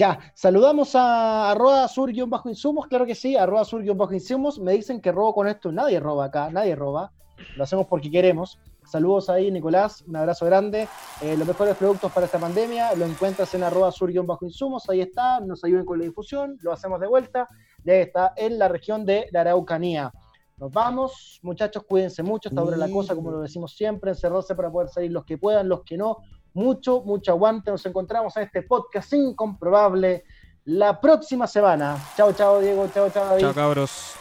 [0.00, 5.46] Ya, saludamos a arroba sur-insumos, claro que sí, arroba sur-insumos, me dicen que robo con
[5.46, 7.12] esto, nadie roba acá, nadie roba,
[7.54, 8.58] lo hacemos porque queremos.
[8.86, 10.02] Saludos ahí, Nicolás.
[10.08, 10.88] Un abrazo grande.
[11.20, 14.88] Eh, los mejores productos para esta pandemia lo encuentras en arroba sur-insumos.
[14.88, 15.38] Ahí está.
[15.40, 16.56] Nos ayuden con la difusión.
[16.62, 17.46] Lo hacemos de vuelta.
[17.84, 20.10] Ya está en la región de la Araucanía.
[20.56, 21.40] Nos vamos.
[21.42, 22.48] Muchachos, cuídense mucho.
[22.48, 24.12] Está dura la cosa, como lo decimos siempre.
[24.12, 26.16] Encerrarse para poder salir los que puedan, los que no.
[26.54, 27.70] Mucho, mucho aguante.
[27.70, 30.24] Nos encontramos en este podcast incomprobable
[30.64, 31.96] la próxima semana.
[32.16, 32.88] Chao, chao, Diego.
[32.92, 33.42] Chao, chao, David.
[33.42, 34.14] Chao, cabros.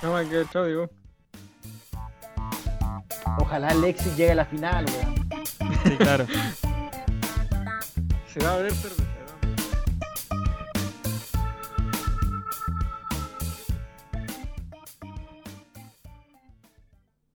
[0.00, 0.88] Chao, Chao, Diego.
[3.38, 5.14] Ojalá Alexis llegue a la final, weón.
[5.84, 6.26] Sí, claro.
[8.32, 9.11] Se va a ver, pero...